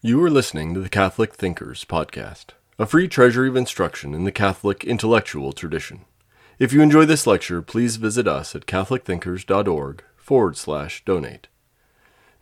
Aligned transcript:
You 0.00 0.22
are 0.22 0.30
listening 0.30 0.74
to 0.74 0.80
the 0.80 0.88
Catholic 0.88 1.34
Thinkers 1.34 1.84
Podcast, 1.84 2.50
a 2.78 2.86
free 2.86 3.08
treasury 3.08 3.48
of 3.48 3.56
instruction 3.56 4.14
in 4.14 4.22
the 4.22 4.30
Catholic 4.30 4.84
intellectual 4.84 5.52
tradition. 5.52 6.04
If 6.60 6.72
you 6.72 6.82
enjoy 6.82 7.04
this 7.04 7.26
lecture, 7.26 7.62
please 7.62 7.96
visit 7.96 8.28
us 8.28 8.54
at 8.54 8.66
catholicthinkers.org 8.66 10.04
forward 10.16 10.56
slash 10.56 11.04
donate. 11.04 11.48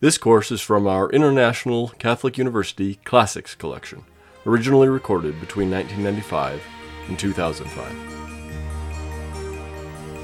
This 0.00 0.19
course 0.19 0.50
is 0.50 0.61
from 0.61 0.87
our 0.87 1.08
International 1.08 1.88
Catholic 1.98 2.37
University 2.37 2.96
Classics 3.07 3.55
Collection, 3.55 4.04
originally 4.45 4.91
recorded 4.91 5.41
between 5.41 5.70
1995 5.70 6.62
and 7.09 7.18
2005. 7.18 8.16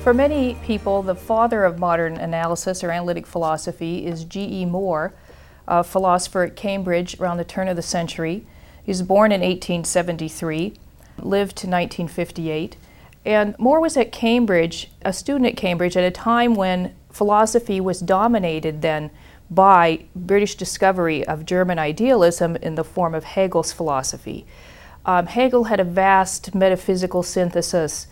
For 0.02 0.12
many 0.12 0.56
people, 0.66 1.00
the 1.00 1.14
father 1.14 1.64
of 1.64 1.78
modern 1.78 2.18
analysis 2.18 2.84
or 2.84 2.90
analytic 2.90 3.26
philosophy 3.26 4.04
is 4.04 4.24
G.E. 4.24 4.66
Moore, 4.66 5.14
a 5.68 5.84
philosopher 5.84 6.42
at 6.42 6.56
Cambridge 6.56 7.18
around 7.20 7.36
the 7.36 7.44
turn 7.44 7.68
of 7.68 7.76
the 7.76 7.82
century. 7.82 8.46
He 8.82 8.90
was 8.90 9.02
born 9.02 9.32
in 9.32 9.40
1873, 9.40 10.74
lived 11.18 11.56
to 11.58 11.66
1958. 11.66 12.76
And 13.24 13.56
Moore 13.58 13.80
was 13.80 13.96
at 13.96 14.10
Cambridge, 14.10 14.90
a 15.02 15.12
student 15.12 15.46
at 15.46 15.56
Cambridge, 15.56 15.96
at 15.96 16.04
a 16.04 16.10
time 16.10 16.54
when 16.54 16.94
philosophy 17.10 17.80
was 17.80 18.00
dominated 18.00 18.82
then 18.82 19.10
by 19.50 20.04
British 20.16 20.54
discovery 20.54 21.24
of 21.26 21.46
German 21.46 21.78
idealism 21.78 22.56
in 22.56 22.74
the 22.74 22.84
form 22.84 23.14
of 23.14 23.24
Hegel's 23.24 23.72
philosophy. 23.72 24.46
Um, 25.04 25.26
Hegel 25.26 25.64
had 25.64 25.78
a 25.78 25.84
vast 25.84 26.54
metaphysical 26.54 27.22
synthesis 27.22 28.06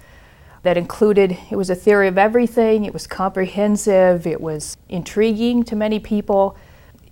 that 0.62 0.76
included 0.76 1.38
it 1.51 1.56
was 1.56 1.70
a 1.70 1.74
theory 1.74 2.09
of 2.09 2.18
everything, 2.18 2.84
it 2.84 2.92
was 2.92 3.06
comprehensive, 3.06 4.26
it 4.26 4.40
was 4.40 4.76
intriguing 4.88 5.64
to 5.64 5.74
many 5.74 5.98
people. 5.98 6.56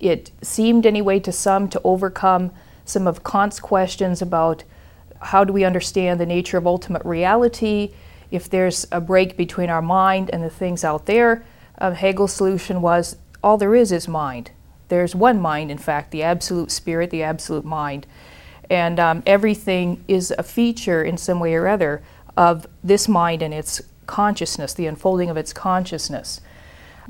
It 0.01 0.31
seemed, 0.43 0.87
anyway, 0.87 1.21
to 1.21 1.33
some 1.33 1.69
to 1.69 1.81
overcome 1.85 2.53
some 2.85 3.07
of 3.07 3.25
Kant's 3.25 3.61
questions 3.61 4.23
about 4.23 4.65
how 5.21 5.45
do 5.45 5.53
we 5.53 5.65
understand 5.65 6.21
the 6.21 6.27
nature 6.27 6.59
of 6.59 6.67
ultimate 6.67 7.05
reality, 7.05 7.93
if 8.31 8.49
there's 8.49 8.87
a 8.93 9.01
break 9.01 9.37
between 9.37 9.71
our 9.71 9.83
mind 9.83 10.31
and 10.33 10.43
the 10.43 10.51
things 10.51 10.85
out 10.85 11.07
there. 11.07 11.45
Uh, 11.79 11.93
Hegel's 11.93 12.33
solution 12.33 12.81
was 12.81 13.17
all 13.43 13.57
there 13.57 13.75
is 13.75 13.93
is 13.93 14.09
mind. 14.09 14.51
There's 14.89 15.15
one 15.15 15.41
mind, 15.41 15.71
in 15.71 15.79
fact, 15.79 16.11
the 16.11 16.23
absolute 16.23 16.71
spirit, 16.71 17.11
the 17.11 17.23
absolute 17.23 17.65
mind. 17.65 18.07
And 18.71 19.01
um, 19.01 19.23
everything 19.27 20.05
is 20.09 20.33
a 20.39 20.43
feature 20.43 21.03
in 21.03 21.17
some 21.17 21.41
way 21.41 21.55
or 21.55 21.69
other 21.69 22.03
of 22.37 22.67
this 22.85 23.09
mind 23.09 23.43
and 23.43 23.53
its 23.53 23.83
consciousness, 24.07 24.75
the 24.75 24.87
unfolding 24.87 25.31
of 25.31 25.37
its 25.37 25.53
consciousness. 25.53 26.41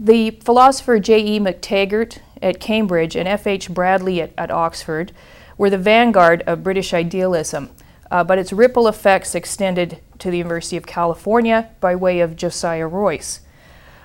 The 0.01 0.31
philosopher 0.31 1.01
J.E. 1.01 1.41
McTaggart 1.41 2.19
at 2.41 2.61
Cambridge 2.61 3.17
and 3.17 3.27
F.H. 3.27 3.71
Bradley 3.71 4.23
at, 4.23 4.33
at, 4.39 4.49
Oxford 4.49 5.11
were 5.57 5.71
the 5.71 5.77
vanguard 5.77 6.43
of 6.43 6.63
British 6.63 6.95
idealism, 6.95 7.71
uh, 8.09 8.23
but 8.23 8.39
its 8.39 8.53
ripple 8.53 8.87
effects 8.87 9.35
extended 9.35 9.99
to 10.21 10.31
the 10.31 10.39
University 10.39 10.77
of 10.77 10.87
California 10.87 11.71
by 11.81 11.97
way 11.97 12.21
of 12.21 12.37
Josiah 12.37 12.87
Royce. 12.87 13.41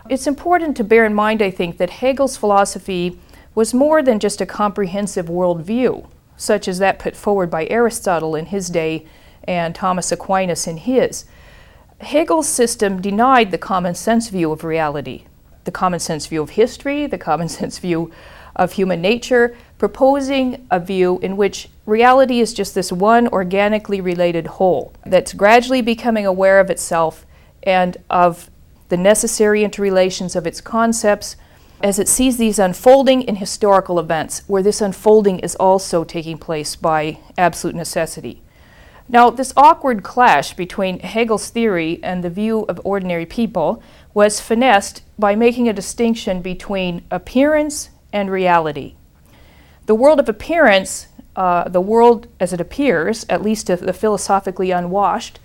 It's 0.09 0.25
important 0.25 0.75
to 0.77 0.83
bear 0.83 1.05
in 1.05 1.13
mind, 1.13 1.44
I 1.44 1.52
think, 1.52 1.77
that 1.77 1.91
Hegel's 1.91 2.38
philosophy 2.38 3.19
was 3.53 3.72
more 3.72 4.02
than 4.02 4.19
just 4.19 4.41
a 4.41 4.47
comprehensive 4.47 5.28
worldview, 5.28 6.07
such 6.35 6.67
as 6.67 6.80
that 6.80 6.97
put 6.97 7.16
forward 7.16 7.52
by 7.52 7.67
Aristotle 7.67 8.35
in 8.35 8.47
his 8.47 8.69
day 8.69 9.05
and 9.44 9.75
Thomas 9.75 10.11
Aquinas 10.11 10.66
in 10.66 10.78
his. 10.78 11.25
Hegel's 12.02 12.50
system 12.50 13.00
denied 13.00 13.52
the 13.52 13.59
common 13.59 13.94
sense 13.94 14.30
view 14.30 14.52
of 14.52 14.63
reality, 14.63 15.25
the 15.64 15.72
common 15.72 16.00
sense 16.00 16.28
view 16.28 16.42
of 16.42 16.52
history, 16.52 17.08
the 17.08 17.17
common 17.17 17.50
sense 17.58 17.80
view 17.80 18.11
of 18.56 18.73
human 18.73 19.02
nature, 19.02 19.56
proposing 19.80 20.67
a 20.69 20.80
view 20.80 21.19
in 21.22 21.36
which 21.36 21.69
reality 21.86 22.39
is 22.39 22.53
just 22.53 22.75
this 22.75 22.92
one 22.92 23.28
organically 23.30 24.00
related 24.00 24.45
whole 24.47 24.94
that's 25.06 25.34
gradually 25.34 25.81
becoming 25.81 26.25
aware 26.25 26.59
of 26.59 26.69
itself 26.69 27.25
and 27.64 27.97
of 28.09 28.50
the 28.90 28.97
necessary 28.97 29.63
interrelations 29.63 30.35
of 30.35 30.46
its 30.46 30.62
concepts 30.62 31.35
as 31.81 31.97
it 31.97 32.07
sees 32.07 32.38
these 32.38 32.59
unfolding 32.59 33.23
in 33.23 33.38
historical 33.38 34.00
events, 34.00 34.44
where 34.47 34.63
this 34.63 34.81
unfolding 34.81 35.40
is 35.40 35.56
also 35.56 36.03
taking 36.03 36.38
place 36.38 36.75
by 36.75 37.18
absolute 37.38 37.75
necessity. 37.75 38.42
Now, 39.09 39.30
this 39.30 39.53
awkward 39.58 40.02
clash 40.02 40.53
between 40.53 41.00
Hegel's 41.00 41.50
theory 41.50 42.00
and 42.02 42.24
the 42.24 42.30
view 42.30 42.62
of 42.69 42.80
ordinary 42.84 43.25
people 43.25 43.84
was 44.14 44.40
finessed 44.40 45.02
by 45.19 45.36
making 45.36 45.68
a 45.68 45.74
distinction 45.74 46.41
between 46.41 47.03
appearance 47.12 47.90
and 48.14 48.31
reality. 48.31 48.96
The 49.86 49.96
world 49.96 50.19
of 50.19 50.30
appearance, 50.30 51.08
uh, 51.36 51.68
the 51.68 51.81
world 51.81 52.28
as 52.40 52.53
it 52.53 52.62
appears, 52.62 53.25
at 53.28 53.41
least 53.41 53.68
to 53.68 53.75
the 53.75 53.91
philosophically 53.91 54.72
unwashed, 54.72 55.40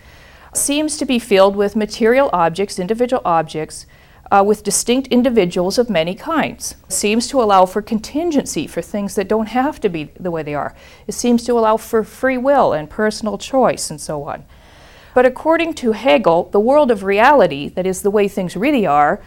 seems 0.55 0.97
to 0.97 1.05
be 1.05 1.19
filled 1.19 1.57
with 1.57 1.75
material 1.75 2.31
objects, 2.33 2.79
individual 2.79 3.23
objects, 3.25 3.87
uh, 4.31 4.45
with 4.47 4.63
distinct 4.63 5.09
individuals 5.09 5.79
of 5.79 5.89
many 5.89 6.15
kinds. 6.15 6.77
It 6.85 6.93
seems 6.93 7.29
to 7.29 7.41
allow 7.43 7.67
for 7.67 7.81
contingency 7.83 8.67
for 8.67 8.83
things 8.83 9.15
that 9.15 9.29
don't 9.29 9.49
have 9.49 9.81
to 9.81 9.89
be 9.89 10.11
the 10.19 10.31
way 10.31 10.43
they 10.43 10.55
are. 10.55 10.75
It 11.07 11.13
seems 11.13 11.45
to 11.45 11.59
allow 11.59 11.77
for 11.77 12.05
free 12.05 12.39
will 12.39 12.73
and 12.73 12.91
personal 12.91 13.39
choice 13.39 13.91
and 13.91 14.01
so 14.01 14.25
on. 14.25 14.45
But 15.15 15.27
according 15.27 15.75
to 15.75 15.93
Hegel, 15.93 16.51
the 16.51 16.61
world 16.61 16.91
of 16.91 17.03
reality, 17.03 17.69
that 17.71 17.87
is 17.87 18.03
the 18.03 18.11
way 18.11 18.29
things 18.29 18.57
really 18.57 18.87
are, 18.87 19.23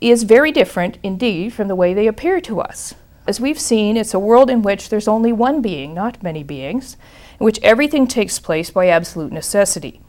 is 0.00 0.22
very 0.22 0.52
different 0.52 0.98
indeed 1.02 1.52
from 1.52 1.68
the 1.68 1.74
way 1.74 1.92
they 1.92 2.06
appear 2.06 2.40
to 2.42 2.60
us. 2.60 2.94
As 3.26 3.40
we've 3.40 3.60
seen, 3.60 3.96
it's 3.96 4.14
a 4.14 4.18
world 4.18 4.48
in 4.48 4.62
which 4.62 4.88
there's 4.88 5.08
only 5.08 5.32
one 5.32 5.60
being, 5.60 5.92
not 5.92 6.22
many 6.22 6.42
beings, 6.42 6.96
in 7.38 7.44
which 7.44 7.60
everything 7.62 8.06
takes 8.06 8.38
place 8.38 8.70
by 8.70 8.86
absolute 8.86 9.32
necessity. 9.32 10.00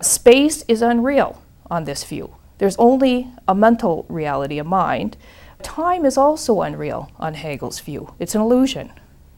Space 0.00 0.64
is 0.66 0.82
unreal 0.82 1.42
on 1.70 1.84
this 1.84 2.02
view. 2.02 2.34
There's 2.60 2.76
only 2.76 3.26
a 3.48 3.54
mental 3.54 4.04
reality, 4.10 4.58
a 4.58 4.64
mind. 4.64 5.16
Time 5.62 6.04
is 6.04 6.18
also 6.18 6.60
unreal 6.60 7.10
on 7.18 7.32
Hegel's 7.32 7.80
view. 7.80 8.12
It's 8.18 8.34
an 8.34 8.42
illusion. 8.42 8.92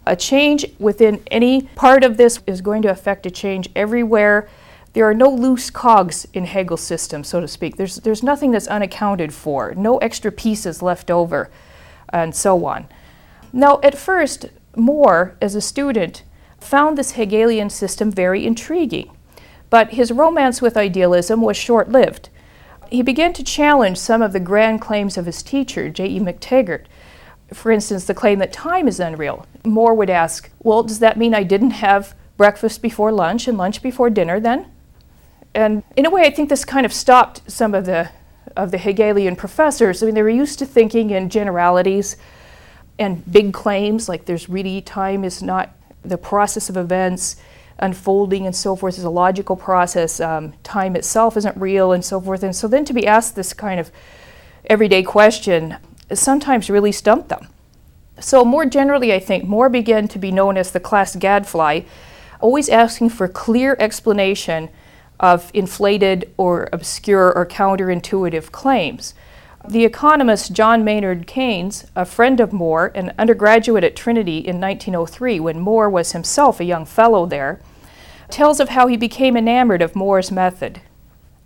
A 0.05 0.17
change 0.17 0.67
within 0.81 1.23
any 1.31 1.63
part 1.77 2.03
of 2.03 2.17
this 2.17 2.41
is 2.49 2.61
going 2.61 2.83
to 2.83 2.91
affect 2.91 3.25
a 3.25 3.31
change 3.31 3.71
everywhere. 3.77 4.49
There 4.95 5.09
are 5.09 5.15
no 5.15 5.31
loose 5.31 5.71
cogs 5.71 6.27
in 6.35 6.47
Hegel's 6.47 6.81
system, 6.81 7.23
so 7.23 7.41
to 7.41 7.47
speak. 7.47 7.77
There's, 7.77 7.95
there's 7.95 8.25
nothing 8.25 8.51
that's 8.51 8.67
unaccounted 8.67 9.33
for, 9.33 9.73
no 9.77 9.99
extra 9.99 10.33
pieces 10.33 10.83
left 10.83 11.09
over, 11.09 11.49
and 12.09 12.35
so 12.35 12.65
on. 12.65 12.89
Now, 13.53 13.79
at 13.85 13.97
first, 13.97 14.47
Moore, 14.75 15.37
as 15.41 15.55
a 15.55 15.61
student, 15.61 16.25
found 16.59 16.99
this 16.99 17.13
Hegelian 17.13 17.71
system 17.71 18.11
very 18.11 18.45
intriguing, 18.45 19.17
but 19.71 19.91
his 19.91 20.11
romance 20.11 20.61
with 20.61 20.77
idealism 20.77 21.41
was 21.41 21.57
short 21.57 21.89
lived 21.89 22.29
he 22.93 23.03
began 23.03 23.33
to 23.33 23.43
challenge 23.43 23.99
some 23.99 24.23
of 24.23 24.33
the 24.33 24.41
grand 24.41 24.81
claims 24.81 25.17
of 25.17 25.27
his 25.27 25.43
teacher, 25.43 25.89
J.E. 25.89 26.21
McTaggart. 26.21 26.85
For 27.53 27.73
instance, 27.73 28.05
the 28.05 28.15
claim 28.15 28.39
that 28.39 28.53
time 28.53 28.87
is 28.87 29.01
unreal. 29.01 29.47
Moore 29.65 29.95
would 29.95 30.11
ask, 30.11 30.51
Well, 30.63 30.83
does 30.83 30.99
that 30.99 31.17
mean 31.17 31.35
I 31.35 31.43
didn't 31.43 31.73
have 31.73 32.15
breakfast 32.37 32.83
before 32.83 33.13
lunch 33.13 33.49
and 33.49 33.57
lunch 33.57 33.83
before 33.83 34.11
dinner 34.11 34.41
then? 34.41 34.67
And 35.55 35.83
in 35.97 36.07
a 36.07 36.11
way, 36.11 36.23
I 36.23 36.31
think 36.31 36.49
this 36.49 36.65
kind 36.65 36.87
of 36.87 36.93
stopped 36.93 37.51
some 37.51 37.75
of 37.75 37.85
the, 37.85 38.11
of 38.57 38.71
the 38.71 38.79
Hegelian 38.79 39.37
professors. 39.37 40.03
I 40.03 40.07
mean, 40.07 40.15
they 40.15 40.23
were 40.23 40.29
used 40.29 40.59
to 40.61 40.67
thinking 40.67 41.11
in 41.11 41.29
generalities 41.29 42.17
and 42.99 43.31
big 43.31 43.53
claims, 43.53 44.09
like 44.09 44.25
there's 44.27 44.49
really 44.49 44.81
time 44.81 45.25
is 45.25 45.43
not 45.43 45.71
the 46.03 46.19
process 46.19 46.69
of 46.69 46.77
events 46.77 47.37
unfolding 47.79 48.47
and 48.47 48.55
so 48.55 48.77
forth 48.77 48.99
is 48.99 49.05
a 49.05 49.11
logical 49.11 49.57
process. 49.57 50.21
Um, 50.21 50.55
time 50.63 50.97
itself 50.97 51.37
isn't 51.37 51.57
real 51.57 51.93
and 51.93 52.05
so 52.05 52.21
forth. 52.21 52.43
And 52.43 52.55
so 52.55 52.69
then 52.69 52.85
to 52.85 52.93
be 52.93 53.07
asked 53.07 53.35
this 53.37 53.53
kind 53.53 53.81
of 53.81 53.91
everyday 54.69 55.03
question 55.03 55.77
sometimes 56.13 56.71
really 56.71 56.93
stumped 56.93 57.29
them. 57.29 57.49
So 58.21 58.45
more 58.45 58.67
generally, 58.67 59.13
I 59.13 59.19
think 59.19 59.45
Moore 59.45 59.69
began 59.69 60.07
to 60.09 60.19
be 60.19 60.31
known 60.31 60.57
as 60.57 60.71
the 60.71 60.81
class 60.81 61.17
gadfly, 61.17 61.81
always 62.41 62.69
asking 62.69 63.11
for 63.11 63.27
clear 63.27 63.77
explanation 63.81 64.69
of 65.19 65.51
inflated 65.55 66.33
or 66.37 66.69
obscure 66.73 67.33
or 67.33 67.47
counterintuitive 67.47 68.53
claims. 68.53 69.15
The 69.69 69.85
economist 69.85 70.53
John 70.53 70.83
Maynard 70.83 71.29
Keynes, 71.29 71.87
a 71.95 72.05
friend 72.05 72.41
of 72.41 72.53
Moore, 72.53 72.91
an 72.97 73.15
undergraduate 73.17 73.85
at 73.85 73.95
Trinity 73.95 74.39
in 74.39 74.61
1903 74.61 75.39
when 75.39 75.61
Moore 75.61 75.89
was 75.89 76.13
himself 76.13 76.59
a 76.59 76.65
young 76.65 76.85
fellow 76.85 77.27
there, 77.27 77.61
tells 78.29 78.59
of 78.59 78.71
how 78.71 78.89
he 78.89 78.97
became 78.97 79.37
enamored 79.37 79.81
of 79.81 79.95
Moore's 79.95 80.33
method, 80.33 80.81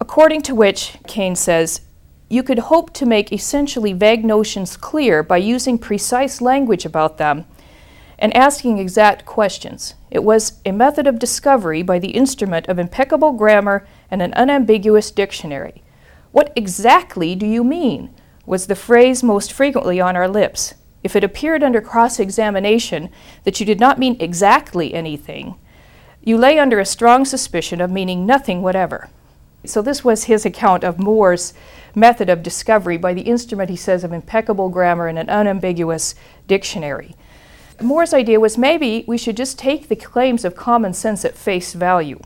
according 0.00 0.40
to 0.42 0.54
which, 0.54 0.96
Keynes 1.06 1.40
says, 1.40 1.82
you 2.30 2.42
could 2.42 2.58
hope 2.58 2.92
to 2.94 3.04
make 3.04 3.32
essentially 3.32 3.92
vague 3.92 4.24
notions 4.24 4.78
clear 4.78 5.22
by 5.22 5.36
using 5.36 5.78
precise 5.78 6.40
language 6.40 6.86
about 6.86 7.18
them 7.18 7.44
and 8.18 8.34
asking 8.34 8.78
exact 8.78 9.26
questions. 9.26 9.94
It 10.10 10.24
was 10.24 10.60
a 10.64 10.72
method 10.72 11.06
of 11.06 11.18
discovery 11.18 11.82
by 11.82 11.98
the 11.98 12.12
instrument 12.12 12.66
of 12.66 12.78
impeccable 12.78 13.32
grammar 13.32 13.86
and 14.10 14.22
an 14.22 14.32
unambiguous 14.32 15.10
dictionary. 15.10 15.82
What 16.37 16.53
exactly 16.55 17.35
do 17.35 17.47
you 17.47 17.65
mean? 17.65 18.11
was 18.44 18.67
the 18.67 18.77
phrase 18.77 19.23
most 19.23 19.55
frequently 19.55 20.03
on 20.03 20.17
our 20.17 20.29
lips. 20.29 20.75
if 21.03 21.17
it 21.17 21.25
appeared 21.25 21.62
under 21.62 21.81
cross 21.81 22.21
examination 22.21 23.09
that 23.44 23.59
you 23.59 23.65
did 23.65 23.81
not 23.81 23.99
mean 23.99 24.19
exactly 24.21 24.93
anything, 24.93 25.55
you 26.23 26.37
lay 26.37 26.59
under 26.59 26.79
a 26.79 26.85
strong 26.85 27.25
suspicion 27.25 27.81
of 27.81 27.91
meaning 27.91 28.27
nothing 28.27 28.61
whatever. 28.61 29.09
So, 29.65 29.81
this 29.81 30.05
was 30.05 30.25
his 30.25 30.44
account 30.44 30.85
of 30.85 30.99
Moore's 30.99 31.55
method 31.94 32.29
of 32.29 32.43
discovery 32.43 32.99
by 32.99 33.15
the 33.15 33.23
instrument, 33.23 33.71
he 33.71 33.77
says, 33.77 34.05
of 34.05 34.12
impeccable 34.12 34.69
grammar 34.69 35.09
and 35.09 35.19
an 35.19 35.31
unambiguous 35.31 36.15
dictionary. 36.47 37.17
Moore's 37.81 38.12
idea 38.12 38.41
was 38.41 38.59
maybe 38.59 39.06
we 39.09 39.17
should 39.17 39.38
just 39.38 39.59
take 39.59 39.88
the 39.88 39.97
claims 39.97 40.44
of 40.44 40.55
common 40.55 40.93
sense 40.93 41.25
at 41.25 41.35
face 41.35 41.73
value. 41.73 42.21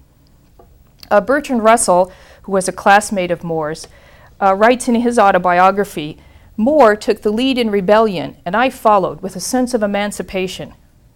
Uh, 1.12 1.21
Bertrand 1.21 1.62
Russell, 1.62 2.12
who 2.42 2.52
was 2.52 2.69
a 2.69 2.72
classmate 2.72 3.31
of 3.31 3.44
Moore's, 3.44 3.87
uh, 4.40 4.54
writes 4.54 4.88
in 4.88 4.94
his 4.96 5.19
autobiography 5.19 6.19
Moore 6.56 6.94
took 6.94 7.22
the 7.22 7.32
lead 7.32 7.56
in 7.56 7.70
rebellion, 7.70 8.37
and 8.44 8.54
I 8.54 8.69
followed 8.69 9.22
with 9.22 9.34
a 9.34 9.40
sense 9.40 9.72
of 9.72 9.82
emancipation. 9.82 10.75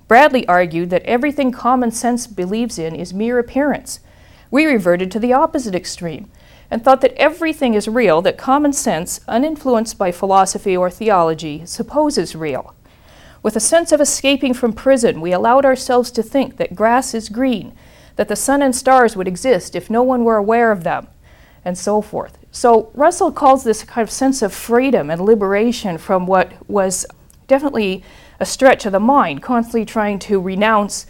Bradley 0.08 0.46
argued 0.48 0.90
that 0.90 1.02
everything 1.02 1.52
common 1.52 1.90
sense 1.90 2.26
believes 2.26 2.78
in 2.78 2.94
is 2.94 3.12
mere 3.12 3.38
appearance. 3.38 4.00
We 4.50 4.64
reverted 4.64 5.10
to 5.10 5.18
the 5.18 5.32
opposite 5.32 5.74
extreme 5.74 6.30
and 6.70 6.82
thought 6.82 7.02
that 7.02 7.14
everything 7.16 7.74
is 7.74 7.88
real 7.88 8.22
that 8.22 8.38
common 8.38 8.72
sense, 8.72 9.20
uninfluenced 9.28 9.98
by 9.98 10.12
philosophy 10.12 10.76
or 10.76 10.90
theology, 10.90 11.66
supposes 11.66 12.34
real. 12.34 12.74
With 13.42 13.56
a 13.56 13.60
sense 13.60 13.92
of 13.92 14.00
escaping 14.00 14.54
from 14.54 14.72
prison, 14.72 15.20
we 15.20 15.32
allowed 15.32 15.66
ourselves 15.66 16.10
to 16.12 16.22
think 16.22 16.56
that 16.56 16.74
grass 16.74 17.12
is 17.12 17.28
green, 17.28 17.74
that 18.16 18.28
the 18.28 18.36
sun 18.36 18.62
and 18.62 18.74
stars 18.74 19.14
would 19.16 19.28
exist 19.28 19.76
if 19.76 19.90
no 19.90 20.02
one 20.02 20.24
were 20.24 20.36
aware 20.36 20.72
of 20.72 20.84
them, 20.84 21.06
and 21.64 21.76
so 21.76 22.00
forth. 22.00 22.38
So 22.50 22.90
Russell 22.94 23.32
calls 23.32 23.64
this 23.64 23.82
kind 23.84 24.02
of 24.02 24.10
sense 24.10 24.42
of 24.42 24.52
freedom 24.52 25.10
and 25.10 25.20
liberation 25.20 25.98
from 25.98 26.26
what 26.26 26.52
was 26.68 27.06
definitely 27.46 28.04
a 28.38 28.46
stretch 28.46 28.86
of 28.86 28.92
the 28.92 29.00
mind, 29.00 29.42
constantly 29.42 29.84
trying 29.84 30.18
to 30.20 30.40
renounce 30.40 31.06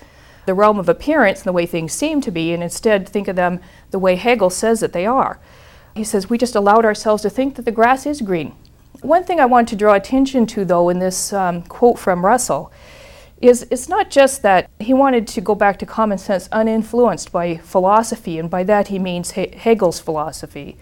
the 0.46 0.54
realm 0.54 0.78
of 0.78 0.88
appearance 0.88 1.40
and 1.40 1.46
the 1.46 1.52
way 1.52 1.66
things 1.66 1.92
seem 1.92 2.20
to 2.20 2.30
be, 2.30 2.52
and 2.52 2.62
instead 2.62 3.08
think 3.08 3.28
of 3.28 3.36
them 3.36 3.60
the 3.90 3.98
way 3.98 4.16
Hegel 4.16 4.50
says 4.50 4.80
that 4.80 4.92
they 4.92 5.06
are. 5.06 5.38
He 5.94 6.04
says, 6.04 6.28
We 6.28 6.38
just 6.38 6.54
allowed 6.54 6.84
ourselves 6.84 7.22
to 7.22 7.30
think 7.30 7.56
that 7.56 7.64
the 7.64 7.72
grass 7.72 8.04
is 8.06 8.20
green. 8.20 8.54
One 9.00 9.24
thing 9.24 9.40
I 9.40 9.46
want 9.46 9.68
to 9.68 9.76
draw 9.76 9.94
attention 9.94 10.46
to, 10.46 10.64
though, 10.64 10.88
in 10.88 10.98
this 10.98 11.32
um, 11.32 11.62
quote 11.62 11.98
from 11.98 12.24
Russell, 12.24 12.72
is 13.48 13.66
it's 13.70 13.88
not 13.88 14.10
just 14.10 14.42
that 14.42 14.70
he 14.80 14.94
wanted 14.94 15.26
to 15.28 15.40
go 15.40 15.54
back 15.54 15.78
to 15.78 15.86
common 15.86 16.18
sense 16.18 16.48
uninfluenced 16.48 17.30
by 17.30 17.56
philosophy, 17.58 18.38
and 18.38 18.48
by 18.48 18.64
that 18.64 18.88
he 18.88 18.98
means 18.98 19.32
he- 19.32 19.54
Hegel's 19.54 20.00
philosophy, 20.00 20.76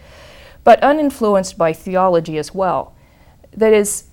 but 0.63 0.81
uninfluenced 0.81 1.59
by 1.59 1.73
theology 1.73 2.39
as 2.39 2.55
well. 2.55 2.95
That 3.57 3.73
is, 3.73 4.05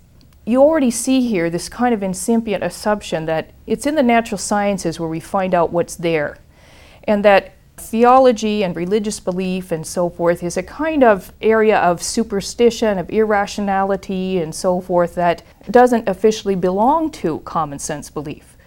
you 0.45 0.61
already 0.61 0.91
see 0.91 1.21
here 1.27 1.49
this 1.49 1.69
kind 1.69 1.93
of 1.93 2.01
incipient 2.01 2.63
assumption 2.63 3.25
that 3.25 3.51
it's 3.67 3.85
in 3.85 3.95
the 3.95 4.03
natural 4.03 4.39
sciences 4.39 4.99
where 4.99 5.09
we 5.09 5.19
find 5.19 5.53
out 5.53 5.71
what's 5.71 5.95
there, 5.95 6.37
and 7.03 7.23
that 7.23 7.51
theology 7.79 8.63
and 8.63 8.75
religious 8.75 9.19
belief 9.19 9.71
and 9.71 9.85
so 9.85 10.09
forth 10.09 10.43
is 10.43 10.57
a 10.57 10.63
kind 10.63 11.03
of 11.03 11.33
area 11.41 11.79
of 11.79 12.03
superstition, 12.03 12.97
of 12.97 13.09
irrationality, 13.09 14.39
and 14.39 14.53
so 14.53 14.81
forth 14.81 15.15
that 15.15 15.43
doesn't 15.71 16.07
officially 16.07 16.55
belong 16.55 17.09
to 17.11 17.39
common 17.39 17.79
sense 17.79 18.09
belief. 18.09 18.57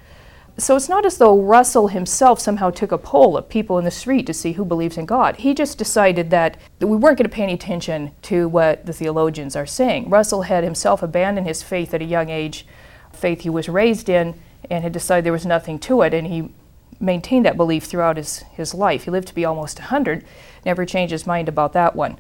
So 0.59 0.77
it's 0.77 0.89
not 0.89 1.07
as 1.07 1.17
though 1.17 1.41
Russell 1.41 1.89
himself 1.89 2.39
somehow 2.39 2.71
took 2.71 2.93
a 2.93 2.99
poll 2.99 3.39
of 3.39 3.49
people 3.49 3.79
in 3.79 3.87
the 3.87 3.91
street 3.91 4.27
to 4.27 4.35
see 4.35 4.53
who 4.53 4.67
believes 4.67 4.99
in 4.99 5.07
God. 5.07 5.37
He 5.37 5.55
just 5.55 5.79
decided 5.79 6.29
that 6.31 6.59
we 6.79 6.89
weren't 6.89 7.17
going 7.17 7.29
to 7.29 7.35
pay 7.35 7.45
any 7.45 7.55
attention 7.55 8.13
to 8.23 8.49
what 8.49 8.85
the 8.85 8.93
theologians 8.93 9.57
are 9.57 9.65
saying. 9.65 10.11
Russell 10.11 10.43
had 10.43 10.63
himself 10.63 11.03
abandoned 11.03 11.47
his 11.47 11.63
faith 11.63 11.95
at 11.95 12.03
a 12.03 12.07
young 12.07 12.29
age, 12.29 12.67
faith 13.13 13.41
he 13.41 13.51
was 13.51 13.69
raised 13.69 14.11
in, 14.11 14.39
and 14.71 14.85
had 14.85 14.93
decided 14.93 15.25
there 15.25 15.33
was 15.33 15.47
nothing 15.47 15.79
to 15.79 16.03
it, 16.03 16.13
and 16.13 16.27
he 16.27 16.51
maintained 17.03 17.45
that 17.45 17.57
belief 17.57 17.85
throughout 17.85 18.17
his, 18.17 18.39
his 18.53 18.73
life. 18.73 19.05
He 19.05 19.11
lived 19.11 19.29
to 19.29 19.35
be 19.35 19.45
almost 19.45 19.81
100, 19.81 20.25
never 20.65 20.87
changed 20.87 21.11
his 21.13 21.27
mind 21.27 21.49
about 21.49 21.73
that 21.73 21.97
one. 21.97 22.19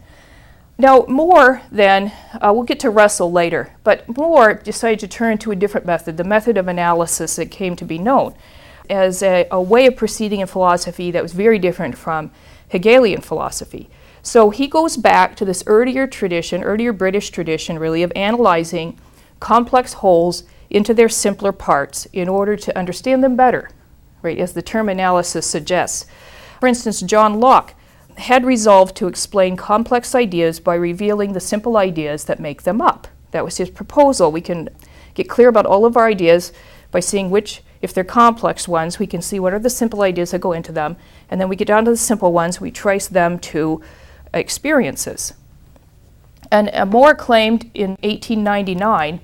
Now, 0.79 1.05
Moore 1.06 1.62
then, 1.70 2.12
uh, 2.34 2.50
we'll 2.52 2.64
get 2.64 2.81
to 2.81 2.90
Russell 2.90 3.31
later, 3.31 3.75
but 3.84 4.08
Moore 4.17 4.55
decided 4.55 4.99
to 5.00 5.08
turn 5.08 5.38
to 5.38 5.52
a 5.52 5.56
different 5.56 5.87
method, 5.87 6.17
the 6.17 6.25
method 6.25 6.56
of 6.56 6.67
analysis 6.67 7.37
that 7.37 7.50
came 7.50 7.76
to 7.76 7.84
be 7.84 7.99
known 7.99 8.34
as 8.90 9.23
a, 9.23 9.46
a 9.50 9.62
way 9.62 9.87
of 9.87 9.96
proceeding 9.96 10.40
in 10.40 10.46
philosophy 10.46 11.11
that 11.11 11.23
was 11.23 11.32
very 11.32 11.58
different 11.58 11.96
from 11.96 12.31
Hegelian 12.69 13.20
philosophy. 13.20 13.88
So 14.23 14.50
he 14.50 14.67
goes 14.67 14.96
back 14.96 15.37
to 15.37 15.44
this 15.44 15.62
earlier 15.67 16.06
tradition, 16.06 16.62
earlier 16.62 16.93
British 16.93 17.31
tradition, 17.31 17.79
really, 17.79 18.02
of 18.02 18.12
analyzing 18.17 18.99
complex 19.40 19.94
wholes 19.94 20.44
into 20.70 20.94
their 20.94 21.08
simpler 21.08 21.52
parts 21.52 22.06
in 22.12 22.29
order 22.29 22.56
to 22.56 22.76
understand 22.76 23.23
them 23.23 23.37
better 23.37 23.69
right, 24.23 24.39
as 24.39 24.53
the 24.53 24.63
term 24.63 24.89
analysis 24.89 25.47
suggests. 25.47 26.07
For 26.61 26.67
instance, 26.67 27.01
John 27.01 27.41
Locke 27.41 27.75
had 28.19 28.45
resolved 28.45 28.97
to 28.97 29.09
explain 29.09 29.57
complex 29.57 30.15
ideas 30.15 30.61
by 30.61 30.75
revealing 30.75 31.33
the 31.33 31.41
simple 31.41 31.77
ideas 31.77 32.25
that 32.25 32.41
make 32.41 32.63
them 32.63 32.81
up. 32.81 33.09
That 33.33 33.45
was 33.45 33.57
his 33.57 33.71
proposal. 33.71 34.31
We 34.31 34.43
can 34.43 34.69
get 35.15 35.29
clear 35.29 35.49
about 35.49 35.67
all 35.67 35.85
of 35.85 35.97
our 35.97 36.07
ideas 36.07 36.53
by 36.91 37.01
seeing 37.01 37.31
which, 37.31 37.63
if 37.81 37.93
they're 37.95 38.05
complex 38.05 38.69
ones, 38.69 38.99
we 38.99 39.07
can 39.07 39.23
see 39.23 39.41
what 39.41 39.55
are 39.55 39.59
the 39.59 39.71
simple 39.71 40.03
ideas 40.03 40.31
that 40.31 40.41
go 40.41 40.53
into 40.53 40.73
them, 40.73 40.97
and 41.31 41.41
then 41.41 41.49
we 41.49 41.57
get 41.57 41.67
down 41.67 41.85
to 41.87 41.91
the 41.91 41.97
simple 41.97 42.33
ones, 42.33 42.61
we 42.61 42.71
trace 42.71 43.09
them 43.09 43.39
to 43.39 43.83
experiences. 44.35 45.33
And 46.51 46.71
Moore 46.91 47.15
claimed 47.15 47.71
in 47.73 47.93
1899 48.03 49.21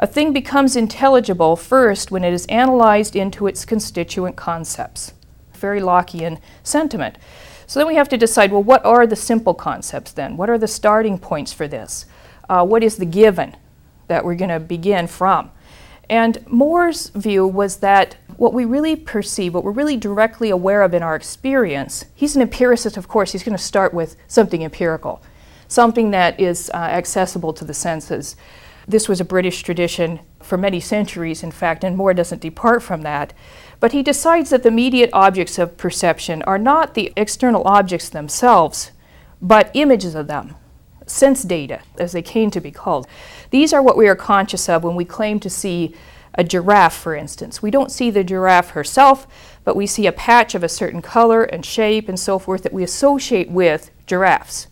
a 0.00 0.06
thing 0.06 0.32
becomes 0.32 0.76
intelligible 0.76 1.56
first 1.56 2.10
when 2.10 2.24
it 2.24 2.32
is 2.32 2.46
analyzed 2.46 3.14
into 3.14 3.46
its 3.46 3.66
constituent 3.66 4.34
concepts. 4.34 5.12
Very 5.52 5.80
Lockean 5.80 6.40
sentiment. 6.62 7.18
So 7.66 7.78
then 7.78 7.86
we 7.86 7.96
have 7.96 8.08
to 8.08 8.16
decide 8.16 8.50
well, 8.50 8.62
what 8.62 8.84
are 8.84 9.06
the 9.06 9.14
simple 9.14 9.52
concepts 9.52 10.12
then? 10.12 10.38
What 10.38 10.48
are 10.48 10.56
the 10.56 10.66
starting 10.66 11.18
points 11.18 11.52
for 11.52 11.68
this? 11.68 12.06
Uh, 12.48 12.64
what 12.64 12.82
is 12.82 12.96
the 12.96 13.04
given 13.04 13.54
that 14.08 14.24
we're 14.24 14.34
going 14.34 14.50
to 14.50 14.58
begin 14.58 15.06
from? 15.06 15.50
And 16.08 16.44
Moore's 16.48 17.10
view 17.10 17.46
was 17.46 17.76
that 17.76 18.16
what 18.36 18.54
we 18.54 18.64
really 18.64 18.96
perceive, 18.96 19.54
what 19.54 19.62
we're 19.62 19.70
really 19.70 19.98
directly 19.98 20.48
aware 20.48 20.82
of 20.82 20.94
in 20.94 21.02
our 21.02 21.14
experience, 21.14 22.06
he's 22.14 22.34
an 22.34 22.42
empiricist, 22.42 22.96
of 22.96 23.06
course, 23.06 23.32
he's 23.32 23.44
going 23.44 23.56
to 23.56 23.62
start 23.62 23.92
with 23.94 24.16
something 24.26 24.64
empirical, 24.64 25.22
something 25.68 26.10
that 26.10 26.40
is 26.40 26.70
uh, 26.74 26.78
accessible 26.78 27.52
to 27.52 27.64
the 27.66 27.74
senses. 27.74 28.34
This 28.90 29.08
was 29.08 29.20
a 29.20 29.24
British 29.24 29.62
tradition 29.62 30.18
for 30.42 30.58
many 30.58 30.80
centuries, 30.80 31.44
in 31.44 31.52
fact, 31.52 31.84
and 31.84 31.96
Moore 31.96 32.12
doesn't 32.12 32.40
depart 32.40 32.82
from 32.82 33.02
that. 33.02 33.32
But 33.78 33.92
he 33.92 34.02
decides 34.02 34.50
that 34.50 34.64
the 34.64 34.68
immediate 34.68 35.10
objects 35.12 35.60
of 35.60 35.76
perception 35.76 36.42
are 36.42 36.58
not 36.58 36.94
the 36.94 37.12
external 37.16 37.62
objects 37.68 38.08
themselves, 38.08 38.90
but 39.40 39.70
images 39.74 40.16
of 40.16 40.26
them, 40.26 40.56
sense 41.06 41.44
data, 41.44 41.82
as 42.00 42.10
they 42.10 42.20
came 42.20 42.50
to 42.50 42.60
be 42.60 42.72
called. 42.72 43.06
These 43.50 43.72
are 43.72 43.80
what 43.80 43.96
we 43.96 44.08
are 44.08 44.16
conscious 44.16 44.68
of 44.68 44.82
when 44.82 44.96
we 44.96 45.04
claim 45.04 45.38
to 45.38 45.48
see 45.50 45.94
a 46.34 46.42
giraffe, 46.42 46.96
for 46.96 47.14
instance. 47.14 47.62
We 47.62 47.70
don't 47.70 47.92
see 47.92 48.10
the 48.10 48.24
giraffe 48.24 48.70
herself, 48.70 49.28
but 49.62 49.76
we 49.76 49.86
see 49.86 50.08
a 50.08 50.12
patch 50.12 50.56
of 50.56 50.64
a 50.64 50.68
certain 50.68 51.00
color 51.00 51.44
and 51.44 51.64
shape 51.64 52.08
and 52.08 52.18
so 52.18 52.40
forth 52.40 52.64
that 52.64 52.72
we 52.72 52.82
associate 52.82 53.52
with 53.52 53.92
giraffes. 54.08 54.66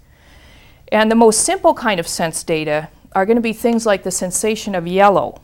And 0.91 1.09
the 1.09 1.15
most 1.15 1.43
simple 1.45 1.75
kind 1.75 2.01
of 2.01 2.09
sense 2.09 2.43
data 2.43 2.89
are 3.13 3.27
going 3.27 3.37
to 3.37 3.43
be 3.43 3.53
things 3.53 3.87
like 3.87 4.03
the 4.03 4.11
sensation 4.11 4.75
of 4.75 4.87
yellow, 4.87 5.41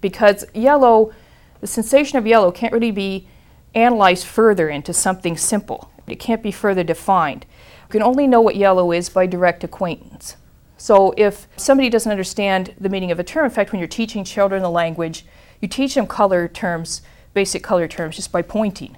because 0.00 0.44
yellow, 0.54 1.12
the 1.60 1.66
sensation 1.66 2.18
of 2.18 2.26
yellow 2.26 2.50
can't 2.50 2.72
really 2.72 2.90
be 2.90 3.26
analyzed 3.74 4.26
further 4.26 4.68
into 4.68 4.92
something 4.92 5.36
simple. 5.36 5.90
It 6.06 6.20
can't 6.20 6.42
be 6.42 6.52
further 6.52 6.84
defined. 6.84 7.44
You 7.88 7.92
can 7.92 8.02
only 8.02 8.26
know 8.26 8.40
what 8.40 8.56
yellow 8.56 8.92
is 8.92 9.08
by 9.08 9.26
direct 9.26 9.64
acquaintance. 9.64 10.36
So 10.76 11.12
if 11.16 11.48
somebody 11.56 11.90
doesn't 11.90 12.10
understand 12.10 12.74
the 12.78 12.88
meaning 12.88 13.10
of 13.10 13.18
a 13.18 13.24
term, 13.24 13.44
in 13.44 13.50
fact, 13.50 13.72
when 13.72 13.80
you're 13.80 13.88
teaching 13.88 14.24
children 14.24 14.62
the 14.62 14.70
language, 14.70 15.26
you 15.60 15.68
teach 15.68 15.94
them 15.94 16.06
color 16.06 16.46
terms, 16.46 17.02
basic 17.34 17.62
color 17.62 17.88
terms, 17.88 18.16
just 18.16 18.30
by 18.30 18.42
pointing. 18.42 18.96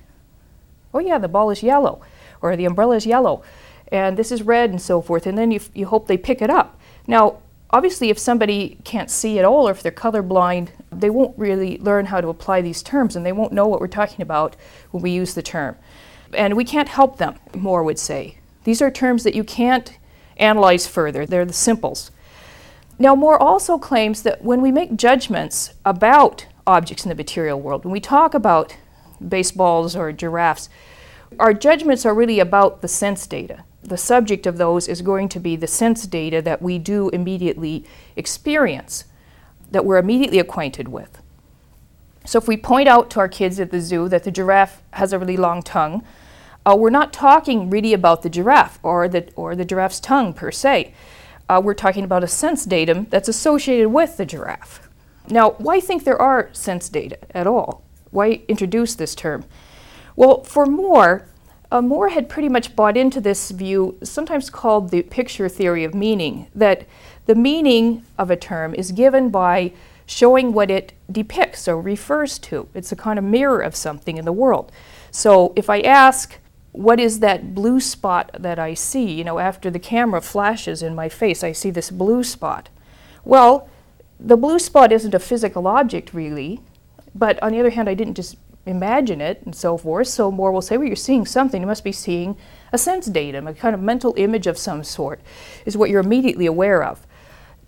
Oh, 0.93 0.99
yeah, 0.99 1.19
the 1.19 1.29
ball 1.29 1.50
is 1.50 1.62
yellow, 1.62 2.03
or 2.43 2.55
the 2.55 2.67
umbrella 2.67 2.97
is 2.97 3.07
yellow, 3.07 3.43
and 3.91 4.17
this 4.17 4.31
is 4.31 4.43
red, 4.43 4.71
and 4.71 4.81
so 4.81 5.00
forth, 5.00 5.27
and 5.27 5.39
then 5.39 5.50
you, 5.50 5.61
you 5.73 5.87
hope 5.87 6.07
they 6.07 6.19
pick 6.19 6.43
it 6.43 6.50
up. 6.50 6.79
Now, 7.07 7.39
obviously, 7.71 8.11
if 8.11 8.19
somebody 8.19 8.79
can't 8.85 9.11
see 9.11 9.39
at 9.39 9.45
all 9.45 9.69
or 9.69 9.73
if 9.73 9.83
they're 9.83 9.93
colorblind, 9.93 10.71
they 10.91 11.11
won't 11.11 11.39
really 11.39 11.79
learn 11.79 12.07
how 12.07 12.21
to 12.21 12.29
apply 12.29 12.61
these 12.61 12.83
terms 12.83 13.17
and 13.17 13.25
they 13.25 13.33
won't 13.33 13.53
know 13.53 13.67
what 13.67 13.81
we're 13.81 13.89
talking 13.89 14.23
about 14.23 14.57
when 14.91 15.03
we 15.03 15.11
use 15.11 15.35
the 15.35 15.43
term. 15.43 15.77
And 16.35 16.57
we 16.57 16.65
can't 16.65 16.89
help 16.89 17.19
them, 17.19 17.37
Moore 17.55 17.83
would 17.83 17.99
say. 17.99 18.39
These 18.65 18.83
are 18.83 18.91
terms 18.91 19.25
that 19.25 19.35
you 19.35 19.45
can't 19.45 19.99
analyze 20.37 20.87
further, 20.87 21.27
they're 21.27 21.45
the 21.45 21.53
simples. 21.53 22.11
Now, 22.99 23.15
Moore 23.15 23.41
also 23.41 23.79
claims 23.79 24.23
that 24.23 24.45
when 24.45 24.61
we 24.61 24.71
make 24.71 24.97
judgments 24.97 25.73
about 25.85 26.47
objects 26.67 27.05
in 27.05 27.09
the 27.09 27.15
material 27.15 27.61
world, 27.61 27.85
when 27.85 27.93
we 27.93 28.00
talk 28.00 28.35
about 28.35 28.77
baseballs 29.27 29.97
or 29.97 30.12
giraffes, 30.12 30.69
our 31.39 31.55
judgments 31.55 32.05
are 32.05 32.15
really 32.15 32.41
about 32.41 32.83
the 32.83 32.89
sense 32.89 33.27
data 33.27 33.65
the 33.83 33.97
subject 33.97 34.47
of 34.47 34.59
those 34.59 34.89
is 34.89 35.03
going 35.03 35.29
to 35.31 35.41
be 35.41 35.57
the 35.57 35.67
sense 35.67 36.07
data 36.07 36.43
that 36.43 36.61
we 36.61 36.79
do 36.79 37.09
immediately 37.11 37.85
experience, 38.17 39.05
that 39.71 39.85
we're 39.85 39.99
immediately 39.99 40.39
acquainted 40.39 40.89
with. 40.89 41.23
So 42.25 42.39
if 42.39 42.47
we 42.47 42.57
point 42.57 42.89
out 42.89 43.11
to 43.11 43.21
our 43.21 43.29
kids 43.29 43.59
at 43.59 43.71
the 43.71 43.81
zoo 43.81 44.09
that 44.09 44.25
the 44.25 44.31
giraffe 44.31 44.83
has 44.93 45.13
a 45.13 45.19
really 45.19 45.37
long 45.37 45.63
tongue, 45.63 46.05
uh, 46.67 46.77
we're 46.79 46.91
not 46.91 47.13
talking 47.13 47.71
really 47.71 47.95
about 47.95 48.23
the 48.23 48.29
giraffe 48.29 48.79
or 48.83 49.09
the, 49.09 49.31
or 49.35 49.57
the 49.57 49.65
giraffe's 49.65 50.01
tongue 50.01 50.35
per 50.35 50.51
se. 50.51 50.93
Uh, 51.49 51.61
we're 51.65 51.75
talking 51.75 52.05
about 52.05 52.23
a 52.23 52.29
sense 52.29 52.65
datum 52.65 53.07
that's 53.11 53.29
associated 53.29 53.89
with 53.89 54.19
the 54.19 54.27
giraffe. 54.27 54.89
Now, 55.29 55.53
why 55.53 55.81
think 55.81 56.05
there 56.05 56.21
are 56.21 56.51
sense 56.53 56.89
data 56.89 57.19
at 57.31 57.47
all? 57.47 57.83
Why 58.11 58.43
introduce 58.47 58.95
this 58.95 59.15
term? 59.15 59.45
Well, 60.17 60.45
for 60.45 60.67
Moore, 60.67 61.27
uh, 61.71 61.81
Moore 61.81 62.09
had 62.09 62.29
pretty 62.29 62.49
much 62.49 62.75
bought 62.75 62.97
into 62.97 63.21
this 63.21 63.50
view, 63.50 63.97
sometimes 64.03 64.50
called 64.50 64.91
the 64.91 65.03
picture 65.03 65.49
theory 65.49 65.85
of 65.85 65.95
meaning, 65.95 66.49
that 66.55 66.87
the 67.27 67.35
meaning 67.35 68.05
of 68.19 68.31
a 68.31 68.37
term 68.37 68.75
is 68.75 68.93
given 68.93 69.31
by 69.31 69.73
showing 70.05 70.53
what 70.53 70.71
it 70.71 70.93
depicts 71.11 71.69
or 71.69 71.81
refers 71.81 72.39
to. 72.41 72.69
It's 72.75 72.91
a 72.91 72.97
kind 72.97 73.19
of 73.19 73.25
mirror 73.25 73.61
of 73.61 73.77
something 73.77 74.17
in 74.17 74.25
the 74.25 74.33
world. 74.33 74.73
So 75.12 75.53
if 75.55 75.71
I 75.71 75.81
ask, 75.81 76.39
what 76.73 76.99
is 76.99 77.21
that 77.21 77.55
blue 77.55 77.79
spot 77.79 78.31
that 78.39 78.59
I 78.59 78.75
see? 78.75 79.12
You 79.12 79.23
know, 79.23 79.39
after 79.39 79.71
the 79.71 79.79
camera 79.79 80.21
flashes 80.21 80.83
in 80.83 80.95
my 80.95 81.09
face, 81.09 81.45
I 81.45 81.53
see 81.53 81.71
this 81.71 81.91
blue 81.91 82.25
spot. 82.25 82.69
Well, 83.25 83.69
the 84.19 84.37
blue 84.37 84.59
spot 84.59 84.93
isn't 84.93 85.15
a 85.15 85.21
physical 85.21 85.69
object 85.69 86.12
really, 86.12 86.61
but 87.15 87.41
on 87.43 87.53
the 87.53 87.61
other 87.61 87.71
hand, 87.71 87.89
I 87.89 87.95
didn't 87.95 88.15
just 88.15 88.37
imagine 88.71 89.21
it 89.21 89.43
and 89.45 89.55
so 89.55 89.77
forth. 89.77 90.09
So 90.09 90.31
Moore 90.31 90.53
will 90.53 90.62
say, 90.62 90.77
well, 90.77 90.87
you're 90.87 90.97
seeing 90.97 91.27
something. 91.27 91.61
You 91.61 91.67
must 91.67 91.85
be 91.85 91.93
seeing 91.93 92.37
a 92.73 92.79
sense 92.79 93.07
datum, 93.07 93.47
a 93.47 93.55
kind 93.55 93.75
of 93.75 93.81
mental 93.81 94.15
image 94.17 94.47
of 94.47 94.57
some 94.57 94.85
sort, 94.85 95.21
is 95.67 95.77
what 95.77 95.91
you're 95.91 96.00
immediately 96.00 96.47
aware 96.47 96.83
of. 96.83 97.07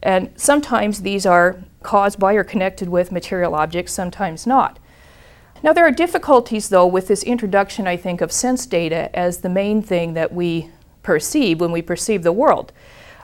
And 0.02 0.32
sometimes 0.36 1.02
these 1.02 1.26
are 1.26 1.62
caused 1.82 2.18
by 2.18 2.34
or 2.34 2.44
connected 2.44 2.88
with 2.88 3.12
material 3.12 3.54
objects, 3.54 3.92
sometimes 3.92 4.46
not. 4.46 4.78
Now, 5.62 5.72
there 5.72 5.86
are 5.86 5.92
difficulties, 5.92 6.70
though, 6.70 6.86
with 6.86 7.06
this 7.06 7.22
introduction, 7.22 7.86
I 7.86 7.96
think, 7.96 8.20
of 8.20 8.32
sense 8.32 8.66
data 8.66 9.16
as 9.16 9.38
the 9.38 9.48
main 9.48 9.80
thing 9.80 10.14
that 10.14 10.32
we 10.32 10.70
perceive 11.04 11.60
when 11.60 11.70
we 11.70 11.82
perceive 11.82 12.24
the 12.24 12.32
world. 12.32 12.72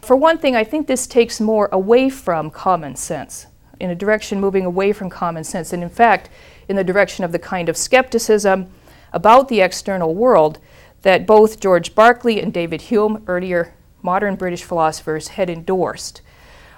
For 0.02 0.14
one 0.14 0.38
thing, 0.38 0.54
I 0.54 0.62
think 0.62 0.86
this 0.86 1.08
takes 1.08 1.40
more 1.40 1.68
away 1.72 2.08
from 2.10 2.50
common 2.50 2.94
sense, 2.94 3.46
in 3.80 3.90
a 3.90 3.94
direction 3.96 4.40
moving 4.40 4.64
away 4.64 4.92
from 4.92 5.10
common 5.10 5.42
sense, 5.42 5.72
and 5.72 5.82
in 5.82 5.88
fact, 5.88 6.30
in 6.68 6.76
the 6.76 6.84
direction 6.84 7.24
of 7.24 7.32
the 7.32 7.38
kind 7.38 7.68
of 7.68 7.76
skepticism 7.76 8.70
about 9.12 9.48
the 9.48 9.60
external 9.60 10.14
world 10.14 10.58
that 11.02 11.26
both 11.26 11.60
George 11.60 11.94
Berkeley 11.94 12.40
and 12.40 12.52
David 12.52 12.82
Hume, 12.82 13.24
earlier 13.26 13.72
modern 14.02 14.36
British 14.36 14.62
philosophers, 14.62 15.28
had 15.28 15.48
endorsed. 15.48 16.20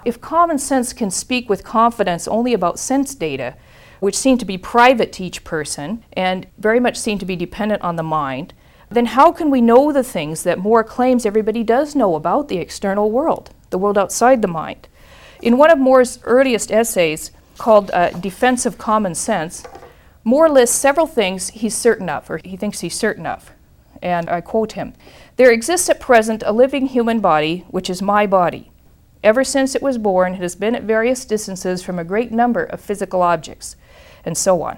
If 0.05 0.21
common 0.21 0.57
sense 0.57 0.93
can 0.93 1.11
speak 1.11 1.49
with 1.49 1.63
confidence 1.63 2.27
only 2.27 2.53
about 2.53 2.79
sense 2.79 3.13
data, 3.13 3.55
which 3.99 4.17
seem 4.17 4.37
to 4.39 4.45
be 4.45 4.57
private 4.57 5.11
to 5.13 5.23
each 5.23 5.43
person 5.43 6.03
and 6.13 6.47
very 6.57 6.79
much 6.79 6.97
seem 6.97 7.19
to 7.19 7.25
be 7.25 7.35
dependent 7.35 7.81
on 7.83 7.97
the 7.97 8.03
mind, 8.03 8.53
then 8.89 9.05
how 9.05 9.31
can 9.31 9.49
we 9.49 9.61
know 9.61 9.91
the 9.91 10.03
things 10.03 10.43
that 10.43 10.57
Moore 10.57 10.83
claims 10.83 11.25
everybody 11.25 11.63
does 11.63 11.95
know 11.95 12.15
about 12.15 12.47
the 12.47 12.57
external 12.57 13.11
world, 13.11 13.51
the 13.69 13.77
world 13.77 13.97
outside 13.97 14.41
the 14.41 14.47
mind? 14.47 14.87
In 15.41 15.57
one 15.57 15.69
of 15.69 15.79
Moore's 15.79 16.19
earliest 16.23 16.71
essays, 16.71 17.31
called 17.57 17.91
uh, 17.91 18.09
Defense 18.09 18.65
of 18.65 18.79
Common 18.79 19.13
Sense, 19.13 19.63
Moore 20.23 20.49
lists 20.49 20.75
several 20.75 21.07
things 21.07 21.49
he's 21.49 21.75
certain 21.75 22.09
of, 22.09 22.29
or 22.29 22.39
he 22.43 22.55
thinks 22.55 22.81
he's 22.81 22.95
certain 22.95 23.25
of. 23.25 23.51
And 24.01 24.29
I 24.29 24.41
quote 24.41 24.73
him 24.73 24.93
There 25.35 25.51
exists 25.51 25.89
at 25.89 25.99
present 25.99 26.43
a 26.45 26.51
living 26.51 26.87
human 26.87 27.19
body, 27.19 27.65
which 27.69 27.89
is 27.89 28.01
my 28.01 28.27
body. 28.27 28.71
Ever 29.23 29.43
since 29.43 29.75
it 29.75 29.83
was 29.83 29.97
born, 29.97 30.33
it 30.33 30.41
has 30.41 30.55
been 30.55 30.75
at 30.75 30.83
various 30.83 31.25
distances 31.25 31.83
from 31.83 31.99
a 31.99 32.03
great 32.03 32.31
number 32.31 32.63
of 32.63 32.81
physical 32.81 33.21
objects, 33.21 33.75
and 34.25 34.37
so 34.37 34.61
on. 34.63 34.77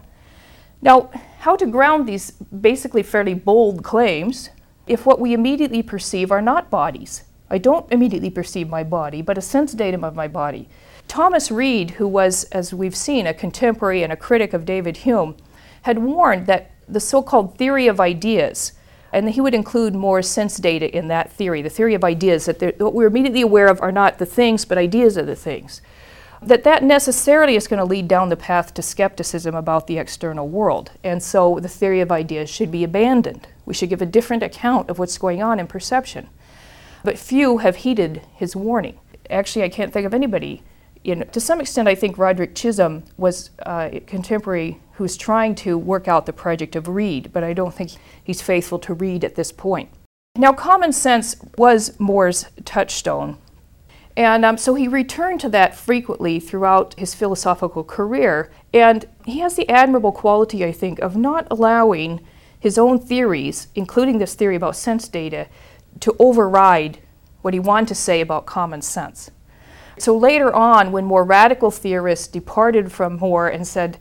Now, 0.81 1.09
how 1.39 1.55
to 1.55 1.65
ground 1.65 2.07
these 2.07 2.31
basically 2.31 3.03
fairly 3.03 3.33
bold 3.33 3.83
claims 3.83 4.49
if 4.85 5.05
what 5.05 5.19
we 5.19 5.33
immediately 5.33 5.81
perceive 5.81 6.29
are 6.31 6.41
not 6.41 6.69
bodies? 6.69 7.23
I 7.49 7.57
don't 7.57 7.89
immediately 7.91 8.29
perceive 8.29 8.67
my 8.67 8.83
body, 8.83 9.21
but 9.21 9.37
a 9.37 9.41
sense 9.41 9.73
datum 9.73 10.03
of 10.03 10.15
my 10.15 10.27
body. 10.27 10.67
Thomas 11.13 11.51
Reid, 11.51 11.91
who 11.91 12.07
was, 12.07 12.45
as 12.45 12.73
we've 12.73 12.95
seen, 12.95 13.27
a 13.27 13.35
contemporary 13.35 14.01
and 14.01 14.11
a 14.11 14.15
critic 14.15 14.51
of 14.51 14.65
David 14.65 14.97
Hume, 14.97 15.37
had 15.83 15.99
warned 15.99 16.47
that 16.47 16.71
the 16.89 16.99
so 16.99 17.21
called 17.21 17.55
theory 17.55 17.85
of 17.85 17.99
ideas 17.99 18.71
and 19.11 19.29
he 19.29 19.39
would 19.39 19.53
include 19.53 19.93
more 19.93 20.23
sense 20.23 20.57
data 20.57 20.89
in 20.89 21.09
that 21.09 21.31
theory, 21.31 21.61
the 21.61 21.69
theory 21.69 21.93
of 21.93 22.03
ideas, 22.03 22.45
that 22.45 22.79
what 22.79 22.95
we're 22.95 23.05
immediately 23.05 23.41
aware 23.41 23.67
of 23.67 23.79
are 23.79 23.91
not 23.91 24.17
the 24.17 24.25
things, 24.25 24.65
but 24.65 24.79
ideas 24.79 25.15
are 25.15 25.23
the 25.23 25.35
things. 25.35 25.83
That 26.41 26.63
that 26.63 26.81
necessarily 26.81 27.55
is 27.55 27.67
going 27.67 27.77
to 27.77 27.85
lead 27.85 28.07
down 28.07 28.29
the 28.29 28.35
path 28.35 28.73
to 28.73 28.81
skepticism 28.81 29.53
about 29.53 29.85
the 29.85 29.99
external 29.99 30.47
world. 30.47 30.93
And 31.03 31.21
so 31.21 31.59
the 31.59 31.69
theory 31.69 32.01
of 32.01 32.11
ideas 32.11 32.49
should 32.49 32.71
be 32.71 32.83
abandoned. 32.83 33.47
We 33.67 33.75
should 33.75 33.89
give 33.89 34.01
a 34.01 34.07
different 34.07 34.41
account 34.41 34.89
of 34.89 34.97
what's 34.97 35.19
going 35.19 35.43
on 35.43 35.59
in 35.59 35.67
perception. 35.67 36.27
But 37.03 37.19
few 37.19 37.59
have 37.59 37.75
heeded 37.75 38.23
his 38.33 38.55
warning. 38.55 38.97
Actually, 39.29 39.63
I 39.63 39.69
can't 39.69 39.93
think 39.93 40.07
of 40.07 40.15
anybody 40.15 40.63
you 41.03 41.15
know, 41.15 41.25
to 41.25 41.39
some 41.39 41.59
extent, 41.59 41.87
I 41.87 41.95
think 41.95 42.17
Roderick 42.17 42.55
Chisholm 42.55 43.03
was 43.17 43.49
uh, 43.65 43.89
a 43.91 43.99
contemporary 44.01 44.79
who's 44.93 45.17
trying 45.17 45.55
to 45.55 45.77
work 45.77 46.07
out 46.07 46.25
the 46.25 46.33
project 46.33 46.75
of 46.75 46.87
Reid, 46.87 47.33
but 47.33 47.43
I 47.43 47.53
don't 47.53 47.73
think 47.73 47.91
he's 48.23 48.41
faithful 48.41 48.79
to 48.79 48.93
Reid 48.93 49.23
at 49.23 49.35
this 49.35 49.51
point. 49.51 49.89
Now, 50.35 50.53
common 50.53 50.93
sense 50.93 51.35
was 51.57 51.99
Moore's 51.99 52.45
touchstone, 52.65 53.37
and 54.15 54.45
um, 54.45 54.57
so 54.57 54.75
he 54.75 54.87
returned 54.87 55.39
to 55.41 55.49
that 55.49 55.75
frequently 55.75 56.39
throughout 56.39 56.93
his 56.97 57.15
philosophical 57.15 57.83
career. 57.83 58.51
And 58.73 59.05
he 59.25 59.39
has 59.39 59.55
the 59.55 59.67
admirable 59.69 60.11
quality, 60.11 60.63
I 60.63 60.71
think, 60.71 60.99
of 60.99 61.15
not 61.15 61.47
allowing 61.49 62.21
his 62.59 62.77
own 62.77 62.99
theories, 62.99 63.67
including 63.75 64.19
this 64.19 64.35
theory 64.35 64.55
about 64.55 64.75
sense 64.75 65.07
data, 65.07 65.47
to 65.99 66.15
override 66.19 66.99
what 67.41 67.53
he 67.53 67.59
wanted 67.59 67.87
to 67.89 67.95
say 67.95 68.21
about 68.21 68.45
common 68.45 68.81
sense. 68.81 69.31
So 69.97 70.17
later 70.17 70.53
on, 70.53 70.91
when 70.91 71.05
more 71.05 71.23
radical 71.23 71.71
theorists 71.71 72.27
departed 72.27 72.91
from 72.91 73.17
Moore 73.17 73.47
and 73.47 73.67
said, 73.67 73.97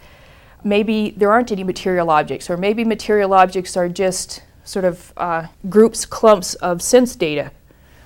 maybe 0.65 1.11
there 1.17 1.31
aren't 1.31 1.53
any 1.53 1.65
material 1.65 2.11
objects, 2.11 2.49
or 2.49 2.57
maybe 2.57 2.85
material 2.85 3.35
objects 3.35 3.77
are 3.77 3.89
just 3.89 4.43
sort 4.65 4.85
of 4.85 5.13
uh, 5.17 5.47
groups, 5.69 6.07
clumps 6.07 6.55
of 6.57 6.81
sense 6.81 7.17
data, 7.17 7.51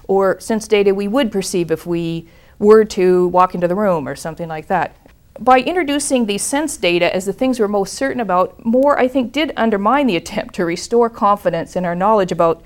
or 0.08 0.40
sense 0.40 0.66
data 0.66 0.94
we 0.94 1.08
would 1.08 1.30
perceive 1.30 1.70
if 1.70 1.86
we 1.86 2.28
were 2.58 2.84
to 2.84 3.28
walk 3.28 3.54
into 3.54 3.68
the 3.68 3.74
room 3.74 4.08
or 4.08 4.16
something 4.16 4.48
like 4.48 4.66
that. 4.68 4.96
By 5.38 5.60
introducing 5.60 6.24
these 6.24 6.42
sense 6.42 6.78
data 6.78 7.14
as 7.14 7.26
the 7.26 7.32
things 7.32 7.60
we're 7.60 7.68
most 7.68 7.92
certain 7.92 8.20
about, 8.20 8.64
Moore, 8.64 8.98
I 8.98 9.06
think, 9.06 9.32
did 9.32 9.52
undermine 9.56 10.06
the 10.06 10.16
attempt 10.16 10.54
to 10.54 10.64
restore 10.64 11.10
confidence 11.10 11.76
in 11.76 11.84
our 11.84 11.94
knowledge 11.94 12.32
about 12.32 12.62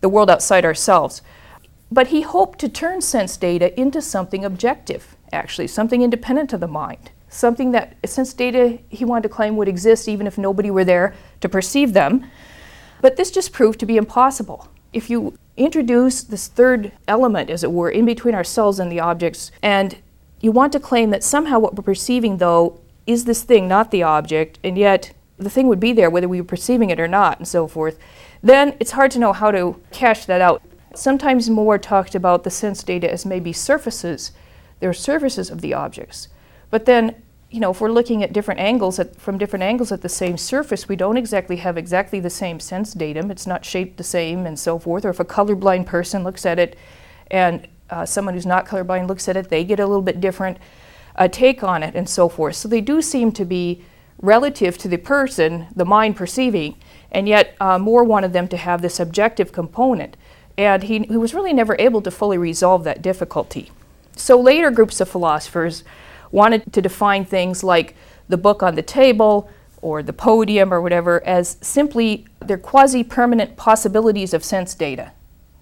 the 0.00 0.08
world 0.08 0.30
outside 0.30 0.64
ourselves. 0.64 1.20
But 1.94 2.08
he 2.08 2.22
hoped 2.22 2.58
to 2.58 2.68
turn 2.68 3.02
sense 3.02 3.36
data 3.36 3.78
into 3.80 4.02
something 4.02 4.44
objective, 4.44 5.14
actually, 5.32 5.68
something 5.68 6.02
independent 6.02 6.52
of 6.52 6.58
the 6.58 6.66
mind, 6.66 7.12
something 7.28 7.70
that 7.70 7.96
sense 8.04 8.34
data 8.34 8.80
he 8.88 9.04
wanted 9.04 9.22
to 9.22 9.28
claim 9.28 9.56
would 9.56 9.68
exist 9.68 10.08
even 10.08 10.26
if 10.26 10.36
nobody 10.36 10.72
were 10.72 10.84
there 10.84 11.14
to 11.40 11.48
perceive 11.48 11.92
them. 11.92 12.28
But 13.00 13.14
this 13.14 13.30
just 13.30 13.52
proved 13.52 13.78
to 13.78 13.86
be 13.86 13.96
impossible. 13.96 14.66
If 14.92 15.08
you 15.08 15.38
introduce 15.56 16.24
this 16.24 16.48
third 16.48 16.90
element, 17.06 17.48
as 17.48 17.62
it 17.62 17.70
were, 17.70 17.90
in 17.90 18.04
between 18.04 18.34
ourselves 18.34 18.80
and 18.80 18.90
the 18.90 18.98
objects, 18.98 19.52
and 19.62 19.96
you 20.40 20.50
want 20.50 20.72
to 20.72 20.80
claim 20.80 21.10
that 21.10 21.22
somehow 21.22 21.60
what 21.60 21.76
we're 21.76 21.84
perceiving, 21.84 22.38
though, 22.38 22.80
is 23.06 23.24
this 23.24 23.44
thing, 23.44 23.68
not 23.68 23.92
the 23.92 24.02
object, 24.02 24.58
and 24.64 24.76
yet 24.76 25.12
the 25.36 25.50
thing 25.50 25.68
would 25.68 25.78
be 25.78 25.92
there 25.92 26.10
whether 26.10 26.28
we 26.28 26.40
were 26.40 26.46
perceiving 26.46 26.90
it 26.90 26.98
or 26.98 27.06
not, 27.06 27.38
and 27.38 27.46
so 27.46 27.68
forth, 27.68 28.00
then 28.42 28.76
it's 28.80 28.90
hard 28.90 29.12
to 29.12 29.20
know 29.20 29.32
how 29.32 29.52
to 29.52 29.80
cash 29.92 30.24
that 30.24 30.40
out. 30.40 30.60
Sometimes 30.96 31.50
Moore 31.50 31.78
talked 31.78 32.14
about 32.14 32.44
the 32.44 32.50
sense 32.50 32.82
data 32.82 33.10
as 33.10 33.26
maybe 33.26 33.52
surfaces. 33.52 34.32
They're 34.80 34.92
surfaces 34.92 35.50
of 35.50 35.60
the 35.60 35.74
objects. 35.74 36.28
But 36.70 36.84
then, 36.86 37.22
you 37.50 37.60
know, 37.60 37.70
if 37.70 37.80
we're 37.80 37.90
looking 37.90 38.22
at 38.22 38.32
different 38.32 38.60
angles 38.60 38.98
at, 38.98 39.16
from 39.16 39.38
different 39.38 39.62
angles 39.62 39.92
at 39.92 40.02
the 40.02 40.08
same 40.08 40.36
surface, 40.36 40.88
we 40.88 40.96
don't 40.96 41.16
exactly 41.16 41.56
have 41.56 41.76
exactly 41.76 42.20
the 42.20 42.30
same 42.30 42.60
sense 42.60 42.92
datum. 42.92 43.30
It's 43.30 43.46
not 43.46 43.64
shaped 43.64 43.96
the 43.96 44.04
same 44.04 44.46
and 44.46 44.58
so 44.58 44.78
forth. 44.78 45.04
Or 45.04 45.10
if 45.10 45.20
a 45.20 45.24
colorblind 45.24 45.86
person 45.86 46.24
looks 46.24 46.44
at 46.44 46.58
it 46.58 46.76
and 47.30 47.68
uh, 47.90 48.04
someone 48.04 48.34
who's 48.34 48.46
not 48.46 48.66
colorblind 48.66 49.08
looks 49.08 49.28
at 49.28 49.36
it, 49.36 49.50
they 49.50 49.64
get 49.64 49.80
a 49.80 49.86
little 49.86 50.02
bit 50.02 50.20
different 50.20 50.58
uh, 51.16 51.28
take 51.28 51.62
on 51.62 51.82
it 51.82 51.94
and 51.94 52.08
so 52.08 52.28
forth. 52.28 52.56
So 52.56 52.68
they 52.68 52.80
do 52.80 53.00
seem 53.00 53.32
to 53.32 53.44
be 53.44 53.84
relative 54.20 54.78
to 54.78 54.88
the 54.88 54.96
person, 54.96 55.66
the 55.74 55.84
mind 55.84 56.16
perceiving, 56.16 56.76
and 57.10 57.28
yet 57.28 57.56
uh, 57.60 57.78
Moore 57.78 58.04
wanted 58.04 58.32
them 58.32 58.48
to 58.48 58.56
have 58.56 58.82
this 58.82 58.98
objective 58.98 59.52
component. 59.52 60.16
And 60.56 60.84
he, 60.84 61.00
he 61.00 61.16
was 61.16 61.34
really 61.34 61.52
never 61.52 61.76
able 61.78 62.00
to 62.02 62.10
fully 62.10 62.38
resolve 62.38 62.84
that 62.84 63.02
difficulty. 63.02 63.70
So 64.16 64.40
later 64.40 64.70
groups 64.70 65.00
of 65.00 65.08
philosophers 65.08 65.84
wanted 66.30 66.72
to 66.72 66.80
define 66.80 67.24
things 67.24 67.64
like 67.64 67.94
the 68.28 68.36
book 68.36 68.62
on 68.62 68.74
the 68.74 68.82
table 68.82 69.50
or 69.82 70.02
the 70.02 70.12
podium 70.12 70.72
or 70.72 70.80
whatever 70.80 71.22
as 71.24 71.58
simply 71.60 72.26
they're 72.40 72.56
quasi 72.56 73.04
permanent 73.04 73.56
possibilities 73.56 74.32
of 74.32 74.42
sense 74.42 74.74
data. 74.74 75.12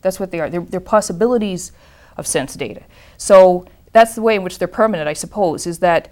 That's 0.01 0.21
what 0.21 0.31
they 0.31 0.41
are. 0.41 0.49
They're, 0.49 0.61
they're, 0.61 0.81
possibilities 0.81 1.73
of 2.17 2.27
sense 2.27 2.55
data. 2.55 2.83
So 3.17 3.67
that's 3.93 4.15
the 4.15 4.23
way 4.23 4.37
in 4.37 4.43
which 4.43 4.59
they're 4.59 4.69
permanent, 4.69 5.09
I 5.09 5.13
suppose, 5.13 5.67
is 5.67 5.79
that 5.81 6.09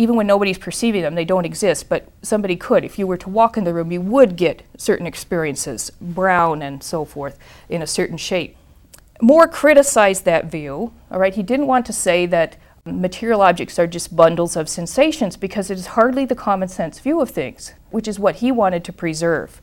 even 0.00 0.16
when 0.16 0.26
nobody's 0.26 0.56
perceiving 0.56 1.02
them, 1.02 1.14
they 1.14 1.26
don't 1.26 1.44
exist, 1.44 1.90
but 1.90 2.08
somebody 2.22 2.56
could. 2.56 2.84
If 2.84 2.98
you 2.98 3.06
were 3.06 3.18
to 3.18 3.28
walk 3.28 3.58
in 3.58 3.64
the 3.64 3.74
room, 3.74 3.92
you 3.92 4.00
would 4.00 4.34
get 4.34 4.62
certain 4.78 5.06
experiences, 5.06 5.90
brown 6.00 6.62
and 6.62 6.82
so 6.82 7.04
forth, 7.04 7.38
in 7.68 7.82
a 7.82 7.86
certain 7.86 8.16
shape. 8.16 8.56
Moore 9.20 9.46
criticized 9.46 10.24
that 10.24 10.46
view, 10.46 10.94
all 11.10 11.18
right? 11.18 11.34
He 11.34 11.42
didn't 11.42 11.66
want 11.66 11.84
to 11.84 11.92
say 11.92 12.24
that 12.24 12.56
material 12.86 13.42
objects 13.42 13.78
are 13.78 13.86
just 13.86 14.16
bundles 14.16 14.56
of 14.56 14.70
sensations 14.70 15.36
because 15.36 15.70
it 15.70 15.76
is 15.76 15.88
hardly 15.88 16.24
the 16.24 16.34
common 16.34 16.68
sense 16.68 16.98
view 16.98 17.20
of 17.20 17.28
things, 17.28 17.74
which 17.90 18.08
is 18.08 18.18
what 18.18 18.36
he 18.36 18.50
wanted 18.50 18.84
to 18.84 18.94
preserve. 18.94 19.60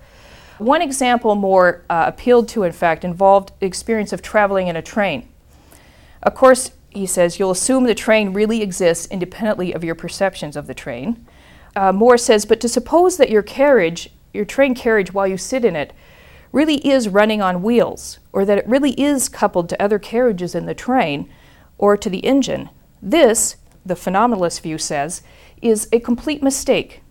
One 0.59 0.83
example 0.83 1.33
Moore 1.33 1.83
uh, 1.89 2.03
appealed 2.05 2.47
to, 2.49 2.61
in 2.61 2.73
fact, 2.73 3.03
involved 3.03 3.53
the 3.59 3.65
experience 3.65 4.13
of 4.13 4.21
traveling 4.21 4.67
in 4.67 4.75
a 4.75 4.83
train. 4.83 5.27
Of 6.21 6.35
course, 6.35 6.73
he 6.97 7.05
says, 7.05 7.39
you'll 7.39 7.51
assume 7.51 7.85
the 7.85 7.95
train 7.95 8.33
really 8.33 8.61
exists 8.61 9.07
independently 9.07 9.73
of 9.73 9.83
your 9.83 9.95
perceptions 9.95 10.55
of 10.55 10.67
the 10.67 10.73
train. 10.73 11.25
Uh, 11.75 11.91
Moore 11.91 12.17
says, 12.17 12.45
but 12.45 12.59
to 12.61 12.69
suppose 12.69 13.17
that 13.17 13.29
your 13.29 13.43
carriage, 13.43 14.09
your 14.33 14.45
train 14.45 14.75
carriage 14.75 15.13
while 15.13 15.27
you 15.27 15.37
sit 15.37 15.63
in 15.63 15.75
it, 15.75 15.93
really 16.51 16.75
is 16.87 17.09
running 17.09 17.41
on 17.41 17.61
wheels, 17.61 18.19
or 18.33 18.45
that 18.45 18.57
it 18.57 18.67
really 18.67 18.99
is 18.99 19.29
coupled 19.29 19.69
to 19.69 19.81
other 19.81 19.99
carriages 19.99 20.55
in 20.55 20.65
the 20.65 20.73
train 20.73 21.29
or 21.77 21.95
to 21.95 22.09
the 22.09 22.25
engine, 22.25 22.69
this, 23.01 23.57
the 23.85 23.95
phenomenalist 23.95 24.61
view 24.61 24.77
says, 24.77 25.21
is 25.61 25.87
a 25.91 25.99
complete 25.99 26.41
mistake. 26.41 27.01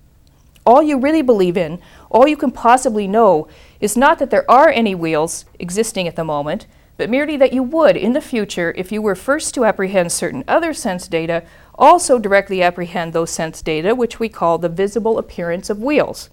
All 0.64 0.82
you 0.82 0.98
really 0.98 1.22
believe 1.22 1.56
in, 1.56 1.80
all 2.10 2.26
you 2.26 2.36
can 2.36 2.50
possibly 2.50 3.06
know, 3.06 3.46
is 3.80 3.96
not 3.96 4.18
that 4.18 4.30
there 4.30 4.50
are 4.50 4.68
any 4.68 4.94
wheels 4.94 5.44
existing 5.58 6.08
at 6.08 6.16
the 6.16 6.24
moment, 6.24 6.66
but 6.96 7.10
merely 7.10 7.36
that 7.36 7.52
you 7.52 7.62
would, 7.62 7.96
in 7.96 8.12
the 8.12 8.20
future, 8.20 8.74
if 8.76 8.90
you 8.90 9.02
were 9.02 9.14
first 9.14 9.54
to 9.54 9.64
apprehend 9.64 10.10
certain 10.10 10.44
other 10.48 10.72
sense 10.72 11.08
data, 11.08 11.42
also 11.74 12.18
directly 12.18 12.62
apprehend 12.62 13.12
those 13.12 13.30
sense 13.30 13.60
data, 13.62 13.94
which 13.94 14.18
we 14.18 14.28
call 14.28 14.58
the 14.58 14.68
visible 14.68 15.18
appearance 15.18 15.68
of 15.68 15.82
wheels, 15.82 16.30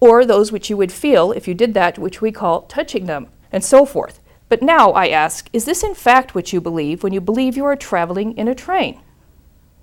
or 0.00 0.24
those 0.24 0.50
which 0.50 0.68
you 0.68 0.76
would 0.76 0.92
feel 0.92 1.30
if 1.32 1.46
you 1.46 1.54
did 1.54 1.74
that, 1.74 1.98
which 1.98 2.20
we 2.20 2.32
call 2.32 2.62
touching 2.62 3.06
them, 3.06 3.28
and 3.52 3.64
so 3.64 3.86
forth. 3.86 4.20
But 4.48 4.60
now 4.60 4.90
I 4.90 5.08
ask, 5.08 5.48
is 5.52 5.64
this 5.64 5.82
in 5.82 5.94
fact 5.94 6.34
what 6.34 6.52
you 6.52 6.60
believe 6.60 7.02
when 7.02 7.12
you 7.12 7.20
believe 7.20 7.56
you 7.56 7.64
are 7.64 7.76
traveling 7.76 8.36
in 8.36 8.48
a 8.48 8.54
train? 8.54 9.00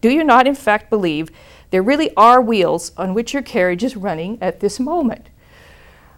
Do 0.02 0.10
you 0.10 0.24
not 0.24 0.48
in 0.48 0.56
fact 0.56 0.90
believe 0.90 1.32
there 1.72 1.82
really 1.82 2.12
are 2.16 2.42
wheels 2.42 2.92
on 2.98 3.14
which 3.14 3.34
your 3.34 3.42
carriage 3.42 3.84
is 3.84 3.96
running 3.96 4.38
at 4.42 4.60
this 4.60 4.80
moment? 4.80 5.30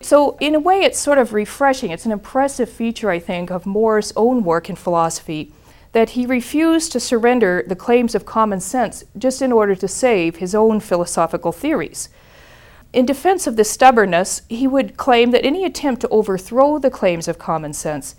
So, 0.04 0.38
in 0.40 0.56
a 0.56 0.60
way, 0.60 0.82
it's 0.82 1.00
sort 1.00 1.18
of 1.18 1.34
refreshing. 1.34 1.92
It's 1.92 2.06
an 2.06 2.12
impressive 2.12 2.70
feature, 2.70 3.10
I 3.10 3.20
think, 3.20 3.52
of 3.52 3.66
Moore's 3.66 4.12
own 4.16 4.44
work 4.44 4.70
in 4.70 4.76
philosophy 4.76 5.54
that 5.92 6.12
he 6.12 6.26
refused 6.26 6.92
to 6.92 7.00
surrender 7.00 7.64
the 7.68 7.76
claims 7.76 8.16
of 8.16 8.26
common 8.26 8.60
sense 8.60 9.04
just 9.18 9.42
in 9.42 9.52
order 9.52 9.76
to 9.76 9.88
save 9.88 10.38
his 10.38 10.56
own 10.56 10.80
philosophical 10.80 11.52
theories. 11.52 12.10
In 12.94 13.06
defense 13.06 13.48
of 13.48 13.56
this 13.56 13.70
stubbornness, 13.70 14.42
he 14.50 14.68
would 14.68 14.98
claim 14.98 15.32
that 15.32 15.46
any 15.46 15.64
attempt 15.64 16.02
to 16.02 16.10
overthrow 16.10 16.78
the 16.78 16.90
claims 16.90 17.28
of 17.28 17.38
common 17.38 17.74
sense 17.74 18.16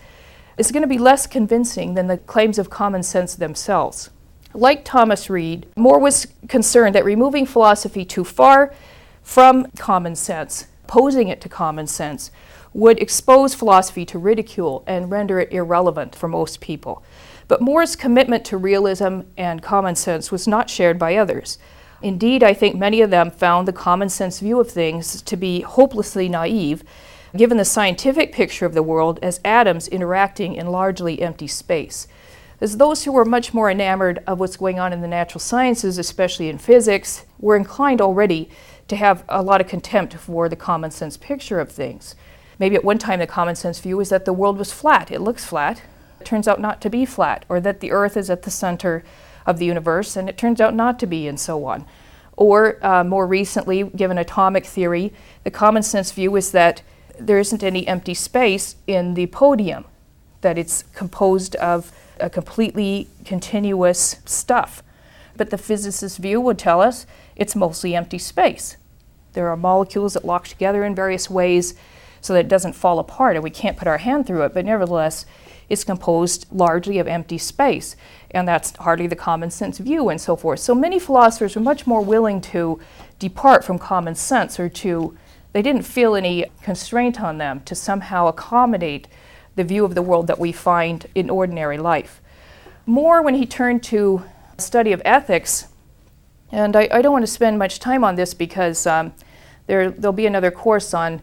is 0.56 0.70
going 0.70 0.82
to 0.82 0.88
be 0.88 0.98
less 0.98 1.26
convincing 1.26 1.94
than 1.94 2.06
the 2.06 2.18
claims 2.18 2.58
of 2.58 2.70
common 2.70 3.02
sense 3.02 3.34
themselves. 3.34 4.10
Like 4.54 4.84
Thomas 4.84 5.30
Reid, 5.30 5.66
Moore 5.76 5.98
was 5.98 6.26
concerned 6.48 6.94
that 6.94 7.04
removing 7.04 7.46
philosophy 7.46 8.04
too 8.04 8.24
far 8.24 8.72
from 9.22 9.66
common 9.78 10.14
sense, 10.14 10.66
opposing 10.92 11.28
it 11.28 11.40
to 11.40 11.48
common 11.48 11.86
sense, 11.86 12.30
would 12.74 13.00
expose 13.00 13.54
philosophy 13.54 14.04
to 14.04 14.18
ridicule 14.18 14.84
and 14.86 15.10
render 15.10 15.40
it 15.40 15.50
irrelevant 15.50 16.14
for 16.14 16.28
most 16.28 16.60
people. 16.60 17.02
But 17.48 17.62
Moore's 17.62 17.96
commitment 17.96 18.44
to 18.46 18.58
realism 18.58 19.20
and 19.38 19.62
common 19.62 19.96
sense 19.96 20.30
was 20.30 20.46
not 20.46 20.68
shared 20.68 20.98
by 20.98 21.16
others. 21.16 21.56
Indeed, 22.02 22.42
I 22.42 22.52
think 22.52 22.76
many 22.76 23.00
of 23.00 23.08
them 23.08 23.30
found 23.30 23.66
the 23.66 23.72
common 23.72 24.10
sense 24.10 24.40
view 24.40 24.60
of 24.60 24.70
things 24.70 25.22
to 25.22 25.36
be 25.36 25.62
hopelessly 25.62 26.28
naive 26.28 26.84
given 27.34 27.56
the 27.56 27.64
scientific 27.64 28.30
picture 28.30 28.66
of 28.66 28.74
the 28.74 28.82
world 28.82 29.18
as 29.22 29.40
atoms 29.46 29.88
interacting 29.88 30.54
in 30.54 30.66
largely 30.66 31.22
empty 31.22 31.46
space. 31.46 32.06
As 32.60 32.76
those 32.76 33.04
who 33.04 33.12
were 33.12 33.24
much 33.24 33.54
more 33.54 33.70
enamored 33.70 34.22
of 34.26 34.38
what's 34.38 34.58
going 34.58 34.78
on 34.78 34.92
in 34.92 35.00
the 35.00 35.08
natural 35.08 35.40
sciences, 35.40 35.96
especially 35.96 36.50
in 36.50 36.58
physics, 36.58 37.24
were 37.38 37.56
inclined 37.56 38.02
already 38.02 38.50
to 38.92 38.96
have 38.96 39.24
a 39.30 39.40
lot 39.40 39.62
of 39.62 39.66
contempt 39.66 40.12
for 40.12 40.50
the 40.50 40.56
common 40.56 40.90
sense 40.90 41.16
picture 41.16 41.58
of 41.60 41.72
things. 41.72 42.14
Maybe 42.58 42.76
at 42.76 42.84
one 42.84 42.98
time 42.98 43.20
the 43.20 43.26
common 43.26 43.56
sense 43.56 43.80
view 43.80 43.96
was 43.96 44.10
that 44.10 44.26
the 44.26 44.34
world 44.34 44.58
was 44.58 44.70
flat. 44.70 45.10
It 45.10 45.22
looks 45.22 45.46
flat. 45.46 45.80
It 46.20 46.26
turns 46.26 46.46
out 46.46 46.60
not 46.60 46.82
to 46.82 46.90
be 46.90 47.06
flat, 47.06 47.46
or 47.48 47.58
that 47.58 47.80
the 47.80 47.90
earth 47.90 48.18
is 48.18 48.28
at 48.28 48.42
the 48.42 48.50
center 48.50 49.02
of 49.46 49.58
the 49.58 49.64
universe 49.64 50.14
and 50.14 50.28
it 50.28 50.36
turns 50.36 50.60
out 50.60 50.74
not 50.74 50.98
to 50.98 51.06
be, 51.06 51.26
and 51.26 51.40
so 51.40 51.64
on. 51.64 51.86
Or 52.36 52.84
uh, 52.84 53.02
more 53.02 53.26
recently, 53.26 53.84
given 53.84 54.18
atomic 54.18 54.66
theory, 54.66 55.14
the 55.42 55.50
common 55.50 55.82
sense 55.82 56.12
view 56.12 56.36
is 56.36 56.52
that 56.52 56.82
there 57.18 57.38
isn't 57.38 57.62
any 57.62 57.88
empty 57.88 58.12
space 58.12 58.76
in 58.86 59.14
the 59.14 59.26
podium, 59.28 59.86
that 60.42 60.58
it's 60.58 60.84
composed 60.94 61.56
of 61.56 61.92
a 62.20 62.28
completely 62.28 63.08
continuous 63.24 64.16
stuff. 64.26 64.82
But 65.34 65.48
the 65.48 65.56
physicist's 65.56 66.18
view 66.18 66.42
would 66.42 66.58
tell 66.58 66.82
us 66.82 67.06
it's 67.36 67.56
mostly 67.56 67.96
empty 67.96 68.18
space. 68.18 68.76
There 69.32 69.48
are 69.48 69.56
molecules 69.56 70.14
that 70.14 70.24
lock 70.24 70.48
together 70.48 70.84
in 70.84 70.94
various 70.94 71.30
ways 71.30 71.74
so 72.20 72.32
that 72.32 72.46
it 72.46 72.48
doesn't 72.48 72.74
fall 72.74 72.98
apart 72.98 73.36
and 73.36 73.42
we 73.42 73.50
can't 73.50 73.76
put 73.76 73.88
our 73.88 73.98
hand 73.98 74.26
through 74.26 74.42
it, 74.42 74.54
but 74.54 74.64
nevertheless, 74.64 75.26
it's 75.68 75.84
composed 75.84 76.46
largely 76.52 76.98
of 76.98 77.08
empty 77.08 77.38
space. 77.38 77.96
And 78.30 78.46
that's 78.46 78.76
hardly 78.76 79.06
the 79.06 79.16
common 79.16 79.50
sense 79.50 79.78
view 79.78 80.08
and 80.08 80.20
so 80.20 80.36
forth. 80.36 80.60
So 80.60 80.74
many 80.74 80.98
philosophers 80.98 81.56
were 81.56 81.62
much 81.62 81.86
more 81.86 82.02
willing 82.02 82.40
to 82.42 82.78
depart 83.18 83.64
from 83.64 83.78
common 83.78 84.14
sense 84.14 84.60
or 84.60 84.68
to 84.68 85.16
they 85.52 85.62
didn't 85.62 85.82
feel 85.82 86.14
any 86.14 86.46
constraint 86.62 87.20
on 87.20 87.38
them 87.38 87.60
to 87.64 87.74
somehow 87.74 88.26
accommodate 88.26 89.06
the 89.54 89.64
view 89.64 89.84
of 89.84 89.94
the 89.94 90.02
world 90.02 90.26
that 90.26 90.38
we 90.38 90.50
find 90.50 91.06
in 91.14 91.28
ordinary 91.28 91.76
life. 91.76 92.20
Moore, 92.86 93.22
when 93.22 93.34
he 93.34 93.46
turned 93.46 93.82
to 93.84 94.24
study 94.58 94.92
of 94.92 95.02
ethics, 95.04 95.68
and 96.52 96.76
I, 96.76 96.88
I 96.92 97.02
don't 97.02 97.12
want 97.12 97.24
to 97.24 97.32
spend 97.32 97.58
much 97.58 97.80
time 97.80 98.04
on 98.04 98.14
this 98.14 98.34
because 98.34 98.86
um, 98.86 99.12
there, 99.66 99.90
there'll 99.90 100.12
be 100.12 100.26
another 100.26 100.50
course 100.50 100.94
on 100.94 101.22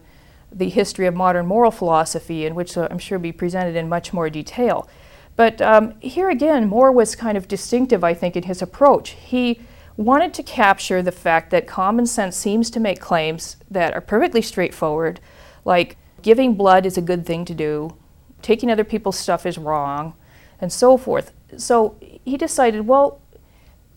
the 0.52 0.68
history 0.68 1.06
of 1.06 1.14
modern 1.14 1.46
moral 1.46 1.70
philosophy, 1.70 2.44
in 2.44 2.54
which 2.54 2.76
uh, 2.76 2.88
I'm 2.90 2.98
sure 2.98 3.16
will 3.16 3.22
be 3.22 3.32
presented 3.32 3.76
in 3.76 3.88
much 3.88 4.12
more 4.12 4.28
detail. 4.28 4.88
But 5.36 5.62
um, 5.62 5.98
here 6.00 6.28
again, 6.28 6.66
Moore 6.66 6.92
was 6.92 7.14
kind 7.14 7.38
of 7.38 7.48
distinctive, 7.48 8.02
I 8.02 8.12
think, 8.12 8.36
in 8.36 8.42
his 8.42 8.60
approach. 8.60 9.10
He 9.10 9.60
wanted 9.96 10.34
to 10.34 10.42
capture 10.42 11.02
the 11.02 11.12
fact 11.12 11.50
that 11.50 11.66
common 11.66 12.06
sense 12.06 12.36
seems 12.36 12.70
to 12.70 12.80
make 12.80 13.00
claims 13.00 13.56
that 13.70 13.94
are 13.94 14.00
perfectly 14.00 14.42
straightforward, 14.42 15.20
like 15.64 15.96
giving 16.22 16.54
blood 16.54 16.84
is 16.84 16.98
a 16.98 17.02
good 17.02 17.24
thing 17.24 17.44
to 17.44 17.54
do, 17.54 17.96
taking 18.42 18.70
other 18.70 18.84
people's 18.84 19.18
stuff 19.18 19.46
is 19.46 19.56
wrong, 19.56 20.14
and 20.60 20.72
so 20.72 20.96
forth. 20.96 21.32
So 21.56 21.96
he 22.24 22.36
decided, 22.36 22.86
well, 22.86 23.20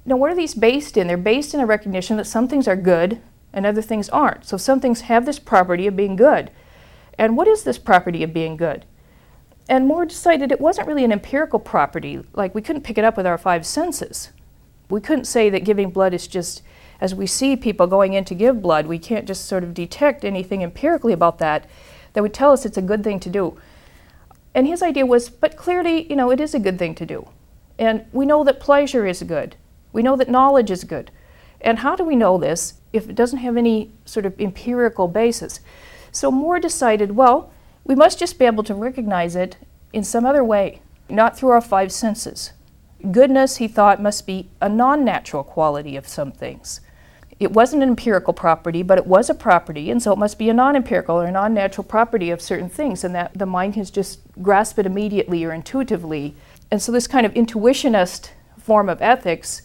now 0.05 0.17
what 0.17 0.31
are 0.31 0.35
these 0.35 0.53
based 0.53 0.97
in? 0.97 1.07
They're 1.07 1.17
based 1.17 1.53
in 1.53 1.59
a 1.59 1.65
recognition 1.65 2.17
that 2.17 2.25
some 2.25 2.47
things 2.47 2.67
are 2.67 2.75
good 2.75 3.21
and 3.53 3.65
other 3.65 3.81
things 3.81 4.09
aren't. 4.09 4.45
So 4.45 4.57
some 4.57 4.79
things 4.79 5.01
have 5.01 5.25
this 5.25 5.39
property 5.39 5.87
of 5.87 5.95
being 5.95 6.15
good. 6.15 6.51
And 7.17 7.37
what 7.37 7.47
is 7.47 7.63
this 7.63 7.77
property 7.77 8.23
of 8.23 8.33
being 8.33 8.57
good? 8.57 8.85
And 9.69 9.87
Moore 9.87 10.05
decided 10.05 10.51
it 10.51 10.59
wasn't 10.59 10.87
really 10.87 11.05
an 11.05 11.11
empirical 11.11 11.59
property, 11.59 12.21
like 12.33 12.53
we 12.53 12.61
couldn't 12.61 12.83
pick 12.83 12.97
it 12.97 13.05
up 13.05 13.15
with 13.15 13.25
our 13.25 13.37
five 13.37 13.65
senses. 13.65 14.31
We 14.89 14.99
couldn't 14.99 15.25
say 15.25 15.49
that 15.49 15.63
giving 15.63 15.89
blood 15.89 16.13
is 16.13 16.27
just, 16.27 16.61
as 16.99 17.15
we 17.15 17.27
see 17.27 17.55
people 17.55 17.87
going 17.87 18.13
in 18.13 18.25
to 18.25 18.35
give 18.35 18.61
blood, 18.61 18.87
we 18.87 18.99
can't 18.99 19.25
just 19.25 19.45
sort 19.45 19.63
of 19.63 19.73
detect 19.73 20.25
anything 20.25 20.61
empirically 20.61 21.13
about 21.13 21.37
that 21.37 21.69
that 22.11 22.21
would 22.21 22.33
tell 22.33 22.51
us 22.51 22.65
it's 22.65 22.77
a 22.77 22.81
good 22.81 23.03
thing 23.03 23.19
to 23.21 23.29
do. 23.29 23.57
And 24.53 24.67
his 24.67 24.83
idea 24.83 25.05
was, 25.05 25.29
but 25.29 25.55
clearly, 25.55 26.09
you 26.09 26.15
know, 26.15 26.29
it 26.29 26.41
is 26.41 26.53
a 26.53 26.59
good 26.59 26.77
thing 26.77 26.93
to 26.95 27.05
do. 27.05 27.29
And 27.79 28.05
we 28.11 28.25
know 28.25 28.43
that 28.43 28.59
pleasure 28.59 29.07
is 29.07 29.23
good. 29.23 29.55
We 29.93 30.03
know 30.03 30.15
that 30.17 30.29
knowledge 30.29 30.71
is 30.71 30.83
good. 30.83 31.11
And 31.61 31.79
how 31.79 31.95
do 31.95 32.03
we 32.03 32.17
know 32.17 32.37
this 32.37 32.73
if 32.91 33.09
it 33.09 33.15
doesn't 33.15 33.39
have 33.39 33.55
any 33.55 33.91
sort 34.03 34.25
of 34.25 34.39
empirical 34.39 35.07
basis? 35.07 35.61
So 36.11 36.29
Moore 36.29 36.59
decided, 36.59 37.15
well, 37.15 37.53
we 37.85 37.95
must 37.95 38.19
just 38.19 38.37
be 38.37 38.45
able 38.45 38.63
to 38.65 38.75
recognize 38.75 39.35
it 39.35 39.57
in 39.93 40.03
some 40.03 40.25
other 40.25 40.43
way, 40.43 40.81
not 41.09 41.37
through 41.37 41.49
our 41.49 41.61
five 41.61 41.91
senses. 41.91 42.51
Goodness, 43.11 43.57
he 43.57 43.67
thought, 43.67 44.01
must 44.01 44.25
be 44.25 44.49
a 44.61 44.69
non 44.69 45.03
natural 45.03 45.43
quality 45.43 45.95
of 45.95 46.07
some 46.07 46.31
things. 46.31 46.81
It 47.39 47.51
wasn't 47.51 47.83
an 47.83 47.89
empirical 47.89 48.33
property, 48.33 48.83
but 48.83 48.97
it 48.97 49.07
was 49.07 49.29
a 49.29 49.35
property, 49.35 49.91
and 49.91 50.01
so 50.01 50.13
it 50.13 50.17
must 50.17 50.39
be 50.39 50.49
a 50.49 50.53
non 50.53 50.75
empirical 50.75 51.19
or 51.19 51.25
a 51.25 51.31
non 51.31 51.53
natural 51.53 51.83
property 51.83 52.29
of 52.29 52.41
certain 52.41 52.69
things, 52.69 53.03
and 53.03 53.13
that 53.15 53.37
the 53.37 53.45
mind 53.45 53.73
can 53.73 53.83
just 53.83 54.19
grasp 54.41 54.79
it 54.79 54.85
immediately 54.85 55.43
or 55.43 55.51
intuitively. 55.51 56.35
And 56.71 56.81
so, 56.81 56.91
this 56.91 57.07
kind 57.07 57.25
of 57.25 57.33
intuitionist 57.33 58.29
form 58.57 58.87
of 58.87 59.01
ethics 59.01 59.63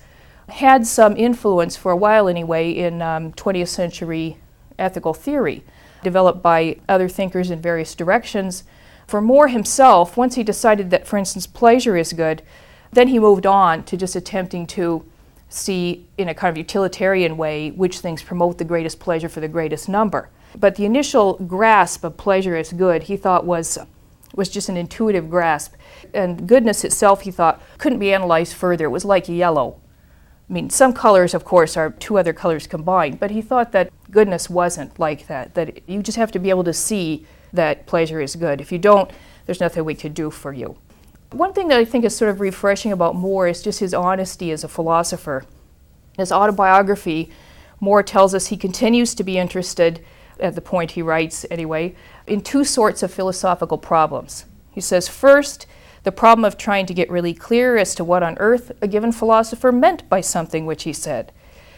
had 0.48 0.86
some 0.86 1.16
influence, 1.16 1.76
for 1.76 1.92
a 1.92 1.96
while 1.96 2.28
anyway, 2.28 2.70
in 2.70 3.02
um, 3.02 3.32
20th 3.32 3.68
century 3.68 4.38
ethical 4.78 5.14
theory, 5.14 5.62
developed 6.02 6.42
by 6.42 6.78
other 6.88 7.08
thinkers 7.08 7.50
in 7.50 7.60
various 7.60 7.94
directions. 7.94 8.64
For 9.06 9.20
Moore 9.20 9.48
himself, 9.48 10.16
once 10.16 10.34
he 10.34 10.42
decided 10.42 10.90
that, 10.90 11.06
for 11.06 11.16
instance, 11.16 11.46
pleasure 11.46 11.96
is 11.96 12.12
good, 12.12 12.42
then 12.92 13.08
he 13.08 13.18
moved 13.18 13.46
on 13.46 13.84
to 13.84 13.96
just 13.96 14.16
attempting 14.16 14.66
to 14.68 15.04
see 15.48 16.06
in 16.16 16.28
a 16.28 16.34
kind 16.34 16.50
of 16.50 16.58
utilitarian 16.58 17.36
way 17.36 17.70
which 17.70 18.00
things 18.00 18.22
promote 18.22 18.58
the 18.58 18.64
greatest 18.64 19.00
pleasure 19.00 19.28
for 19.28 19.40
the 19.40 19.48
greatest 19.48 19.88
number. 19.88 20.28
But 20.58 20.76
the 20.76 20.84
initial 20.84 21.34
grasp 21.34 22.04
of 22.04 22.16
pleasure 22.16 22.56
as 22.56 22.72
good, 22.72 23.04
he 23.04 23.16
thought 23.16 23.44
was 23.44 23.78
was 24.34 24.48
just 24.48 24.68
an 24.68 24.76
intuitive 24.76 25.30
grasp. 25.30 25.74
And 26.14 26.46
goodness 26.46 26.84
itself, 26.84 27.22
he 27.22 27.30
thought, 27.30 27.62
couldn't 27.78 27.98
be 27.98 28.12
analyzed 28.12 28.54
further. 28.54 28.84
It 28.84 28.90
was 28.90 29.04
like 29.04 29.28
yellow. 29.28 29.80
I 30.48 30.52
mean, 30.52 30.70
some 30.70 30.94
colors, 30.94 31.34
of 31.34 31.44
course, 31.44 31.76
are 31.76 31.90
two 31.90 32.18
other 32.18 32.32
colors 32.32 32.66
combined, 32.66 33.20
but 33.20 33.30
he 33.30 33.42
thought 33.42 33.72
that 33.72 33.92
goodness 34.10 34.48
wasn't 34.48 34.98
like 34.98 35.26
that, 35.26 35.54
that 35.54 35.86
you 35.86 36.02
just 36.02 36.16
have 36.16 36.32
to 36.32 36.38
be 36.38 36.48
able 36.48 36.64
to 36.64 36.72
see 36.72 37.26
that 37.52 37.86
pleasure 37.86 38.20
is 38.20 38.34
good. 38.34 38.60
If 38.60 38.72
you 38.72 38.78
don't, 38.78 39.10
there's 39.44 39.60
nothing 39.60 39.84
we 39.84 39.94
could 39.94 40.14
do 40.14 40.30
for 40.30 40.52
you. 40.52 40.78
One 41.32 41.52
thing 41.52 41.68
that 41.68 41.78
I 41.78 41.84
think 41.84 42.04
is 42.04 42.16
sort 42.16 42.30
of 42.30 42.40
refreshing 42.40 42.92
about 42.92 43.14
Moore 43.14 43.46
is 43.46 43.62
just 43.62 43.80
his 43.80 43.92
honesty 43.92 44.50
as 44.50 44.64
a 44.64 44.68
philosopher. 44.68 45.44
His 46.16 46.32
autobiography, 46.32 47.30
Moore 47.80 48.02
tells 48.02 48.34
us 48.34 48.46
he 48.46 48.56
continues 48.56 49.14
to 49.14 49.22
be 49.22 49.36
interested, 49.36 50.02
at 50.40 50.54
the 50.54 50.62
point 50.62 50.92
he 50.92 51.02
writes 51.02 51.44
anyway, 51.50 51.94
in 52.26 52.40
two 52.40 52.64
sorts 52.64 53.02
of 53.02 53.12
philosophical 53.12 53.76
problems. 53.76 54.46
He 54.70 54.80
says, 54.80 55.08
first, 55.08 55.66
the 56.02 56.12
problem 56.12 56.44
of 56.44 56.56
trying 56.56 56.86
to 56.86 56.94
get 56.94 57.10
really 57.10 57.34
clear 57.34 57.76
as 57.76 57.94
to 57.94 58.04
what 58.04 58.22
on 58.22 58.38
earth 58.38 58.72
a 58.80 58.88
given 58.88 59.12
philosopher 59.12 59.72
meant 59.72 60.08
by 60.08 60.20
something 60.20 60.66
which 60.66 60.84
he 60.84 60.92
said. 60.92 61.32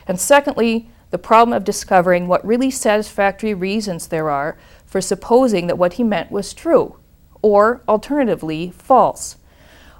And 0.07 0.21
secondly, 0.21 0.91
the 1.11 1.19
problem 1.19 1.57
of 1.57 1.65
discovering 1.65 2.29
what 2.29 2.45
really 2.47 2.71
satisfactory 2.71 3.55
reasons 3.55 4.07
there 4.07 4.31
are 4.31 4.57
for 4.87 5.01
supposing 5.01 5.67
that 5.67 5.79
what 5.79 5.95
he 5.95 6.05
meant 6.05 6.31
was 6.31 6.55
true, 6.55 6.97
or 7.43 7.83
alternatively, 7.89 8.71
false. 8.71 9.37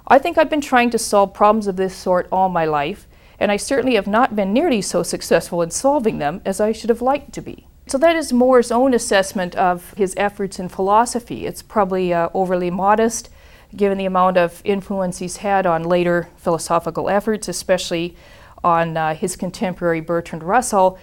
I 0.07 0.19
think 0.19 0.37
I've 0.37 0.49
been 0.49 0.61
trying 0.61 0.89
to 0.91 0.97
solve 0.97 1.33
problems 1.33 1.67
of 1.67 1.75
this 1.75 1.95
sort 1.95 2.27
all 2.31 2.49
my 2.49 2.65
life, 2.65 3.07
and 3.39 3.51
I 3.51 3.57
certainly 3.57 3.95
have 3.95 4.07
not 4.07 4.35
been 4.35 4.53
nearly 4.53 4.81
so 4.81 5.03
successful 5.03 5.61
in 5.61 5.71
solving 5.71 6.19
them 6.19 6.41
as 6.45 6.59
I 6.59 6.71
should 6.71 6.89
have 6.89 7.01
liked 7.01 7.33
to 7.33 7.41
be. 7.41 7.67
So 7.87 7.97
that 7.97 8.15
is 8.15 8.31
Moore's 8.31 8.71
own 8.71 8.93
assessment 8.93 9.55
of 9.55 9.93
his 9.95 10.13
efforts 10.15 10.59
in 10.59 10.69
philosophy. 10.69 11.45
It's 11.45 11.61
probably 11.61 12.13
uh, 12.13 12.29
overly 12.33 12.69
modest, 12.69 13.29
given 13.75 13.97
the 13.97 14.05
amount 14.05 14.37
of 14.37 14.61
influence 14.63 15.19
he's 15.19 15.37
had 15.37 15.65
on 15.65 15.83
later 15.83 16.29
philosophical 16.37 17.09
efforts, 17.09 17.47
especially 17.47 18.15
on 18.63 18.97
uh, 18.97 19.15
his 19.15 19.35
contemporary 19.35 20.01
Bertrand 20.01 20.43
Russell, 20.43 20.97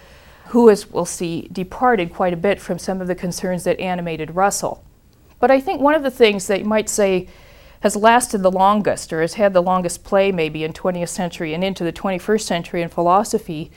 who, 0.47 0.69
as 0.69 0.89
we'll 0.89 1.05
see, 1.05 1.47
departed 1.51 2.13
quite 2.13 2.33
a 2.33 2.37
bit 2.37 2.59
from 2.59 2.79
some 2.79 3.01
of 3.01 3.07
the 3.07 3.15
concerns 3.15 3.63
that 3.63 3.79
animated 3.79 4.35
Russell. 4.35 4.83
But 5.39 5.51
I 5.51 5.59
think 5.59 5.81
one 5.81 5.95
of 5.95 6.03
the 6.03 6.11
things 6.11 6.47
that 6.47 6.59
you 6.59 6.65
might 6.65 6.89
say 6.89 7.27
has 7.81 7.95
lasted 7.95 8.39
the 8.39 8.51
longest, 8.51 9.13
or 9.13 9.21
has 9.21 9.35
had 9.35 9.53
the 9.53 9.61
longest 9.61 10.03
play 10.03 10.31
maybe 10.31 10.63
in 10.63 10.73
20th 10.73 11.09
century 11.09 11.53
and 11.53 11.63
into 11.63 11.83
the 11.83 11.93
21st 11.93 12.41
century 12.41 12.81
in 12.81 12.89
philosophy, 12.89 13.71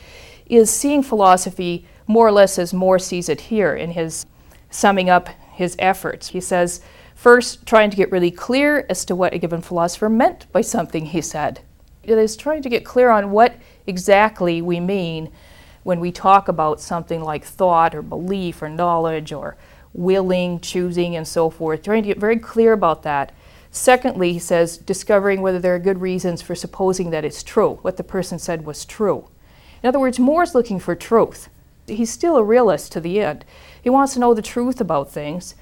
is 0.46 0.70
seeing 0.70 1.02
philosophy 1.02 1.86
more 2.06 2.26
or 2.26 2.32
less 2.32 2.58
as 2.58 2.74
Moore 2.74 2.98
sees 2.98 3.28
it 3.28 3.42
here 3.42 3.74
in 3.74 3.92
his 3.92 4.26
summing 4.70 5.08
up 5.08 5.28
his 5.52 5.76
efforts. 5.78 6.28
He 6.28 6.40
says, 6.40 6.80
first, 7.14 7.66
trying 7.66 7.90
to 7.90 7.96
get 7.96 8.12
really 8.12 8.30
clear 8.30 8.86
as 8.88 9.04
to 9.04 9.14
what 9.14 9.34
a 9.34 9.38
given 9.38 9.60
philosopher 9.60 10.08
meant 10.08 10.50
by 10.52 10.60
something 10.60 11.06
he 11.06 11.20
said. 11.20 11.60
It 12.02 12.18
is 12.18 12.36
trying 12.36 12.62
to 12.62 12.68
get 12.68 12.84
clear 12.84 13.10
on 13.10 13.30
what 13.30 13.54
exactly 13.86 14.60
we 14.60 14.80
mean 14.80 15.30
when 15.82 16.00
we 16.00 16.12
talk 16.12 16.48
about 16.48 16.80
something 16.80 17.22
like 17.22 17.44
thought 17.44 17.94
or 17.94 18.02
belief 18.02 18.62
or 18.62 18.68
knowledge 18.68 19.32
or 19.32 19.56
willing, 19.92 20.60
choosing, 20.60 21.16
and 21.16 21.26
so 21.26 21.50
forth, 21.50 21.82
trying 21.82 22.02
to 22.02 22.08
get 22.08 22.18
very 22.18 22.38
clear 22.38 22.72
about 22.72 23.02
that. 23.02 23.32
Secondly, 23.70 24.32
he 24.32 24.38
says, 24.38 24.76
discovering 24.76 25.40
whether 25.40 25.58
there 25.58 25.74
are 25.74 25.80
good 25.80 26.00
reasons 26.00 26.42
for 26.42 26.54
supposing 26.54 27.10
that 27.10 27.24
it's 27.24 27.42
true, 27.42 27.78
what 27.82 27.96
the 27.96 28.04
person 28.04 28.38
said 28.38 28.66
was 28.66 28.84
true. 28.84 29.28
In 29.82 29.88
other 29.88 29.98
words, 29.98 30.18
Moore's 30.18 30.54
looking 30.54 30.78
for 30.78 30.94
truth. 30.94 31.48
He's 31.86 32.10
still 32.10 32.36
a 32.36 32.44
realist 32.44 32.92
to 32.92 33.00
the 33.00 33.20
end. 33.20 33.44
He 33.82 33.90
wants 33.90 34.14
to 34.14 34.20
know 34.20 34.34
the 34.34 34.42
truth 34.42 34.80
about 34.80 35.10
things, 35.10 35.54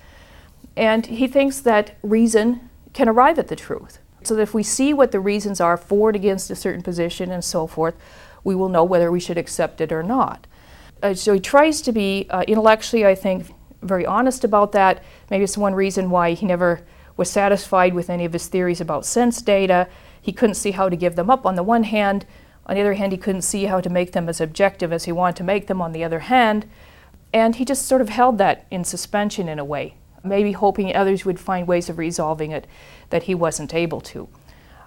and 0.81 1.05
he 1.05 1.27
thinks 1.27 1.61
that 1.61 1.95
reason 2.03 2.71
can 2.95 3.07
arrive 3.07 3.39
at 3.39 3.49
the 3.49 3.55
truth. 3.55 3.99
So 4.23 4.35
that 4.35 4.43
if 4.43 4.55
we 4.55 4.63
see 4.63 4.95
what 4.95 5.13
the 5.13 5.21
reasons 5.21 5.61
are 5.61 5.77
for 5.77 6.09
and 6.09 6.17
against 6.17 6.51
a 6.51 6.57
certain 6.57 6.81
position 6.83 7.31
and 7.31 7.45
so 7.45 7.67
forth, 7.67 7.95
we 8.45 8.55
will 8.55 8.71
know 8.71 8.83
whether 8.83 9.13
we 9.13 9.21
should 9.21 9.37
accept 9.37 9.83
it 9.83 9.93
or 9.93 10.03
not. 10.03 10.47
Uh, 11.03 11.13
so 11.13 11.35
he 11.35 11.41
tries 11.41 11.83
to 11.83 11.93
be 11.93 12.27
uh, 12.31 12.45
intellectually, 12.49 13.05
I 13.05 13.15
think, 13.15 13.53
very 13.83 14.07
honest 14.07 14.43
about 14.43 14.73
that. 14.73 15.05
Maybe 15.31 15.45
it's 15.45 15.59
one 15.59 15.75
reason 15.75 16.09
why 16.09 16.33
he 16.33 16.47
never 16.47 16.81
was 17.15 17.31
satisfied 17.31 17.93
with 17.93 18.09
any 18.09 18.25
of 18.25 18.33
his 18.33 18.49
theories 18.49 18.81
about 18.81 19.05
sense 19.05 19.43
data. 19.43 19.87
He 20.23 20.33
couldn't 20.33 20.55
see 20.55 20.71
how 20.71 20.89
to 20.89 20.97
give 20.97 21.15
them 21.15 21.29
up 21.29 21.45
on 21.45 21.57
the 21.57 21.63
one 21.63 21.85
hand. 21.85 22.25
On 22.65 22.75
the 22.75 22.81
other 22.81 22.95
hand, 22.95 23.13
he 23.13 23.19
couldn't 23.19 23.43
see 23.43 23.65
how 23.65 23.83
to 23.83 23.91
make 23.91 24.13
them 24.13 24.31
as 24.31 24.41
objective 24.41 24.95
as 24.95 25.05
he 25.05 25.13
wanted 25.13 25.37
to 25.37 25.45
make 25.45 25.67
them 25.67 25.83
on 25.83 25.93
the 25.93 26.05
other 26.05 26.21
hand. 26.21 26.67
And 27.35 27.57
he 27.57 27.67
just 27.67 27.87
sort 27.87 28.01
of 28.01 28.09
held 28.09 28.39
that 28.39 28.67
in 28.71 28.83
suspension 28.83 29.47
in 29.47 29.59
a 29.59 29.65
way, 29.65 29.97
maybe 30.23 30.53
hoping 30.53 30.95
others 30.95 31.25
would 31.25 31.41
find 31.41 31.67
ways 31.67 31.89
of 31.89 31.99
resolving 31.99 32.51
it 32.51 32.67
that 33.11 33.25
he 33.25 33.35
wasn't 33.35 33.75
able 33.75 34.01
to. 34.01 34.29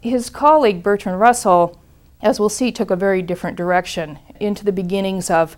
His 0.02 0.30
colleague, 0.30 0.84
Bertrand 0.84 1.19
Russell, 1.19 1.82
as 2.22 2.39
we'll 2.39 2.50
see, 2.50 2.72
took 2.72 2.91
a 2.91 2.96
very 2.96 3.22
different 3.22 3.58
direction 3.58 4.19
into 4.39 4.63
the 4.65 4.72
beginnings 4.72 5.30
of 5.30 5.58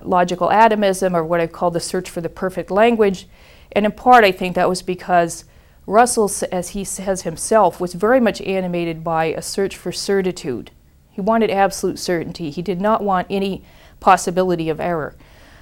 logical 0.00 0.50
atomism, 0.50 1.14
or 1.14 1.24
what 1.24 1.40
I 1.40 1.46
call 1.46 1.70
the 1.70 1.80
search 1.80 2.10
for 2.10 2.20
the 2.20 2.28
perfect 2.28 2.70
language. 2.70 3.26
And 3.72 3.86
in 3.86 3.92
part, 3.92 4.24
I 4.24 4.32
think 4.32 4.54
that 4.54 4.68
was 4.68 4.82
because 4.82 5.44
Russell, 5.86 6.30
as 6.50 6.70
he 6.70 6.84
says 6.84 7.22
himself, 7.22 7.80
was 7.80 7.94
very 7.94 8.20
much 8.20 8.40
animated 8.42 9.04
by 9.04 9.26
a 9.26 9.42
search 9.42 9.76
for 9.76 9.92
certitude. 9.92 10.70
He 11.10 11.20
wanted 11.20 11.50
absolute 11.50 11.98
certainty. 11.98 12.50
He 12.50 12.62
did 12.62 12.80
not 12.80 13.02
want 13.02 13.26
any 13.30 13.62
possibility 14.00 14.68
of 14.68 14.80
error. 14.80 15.14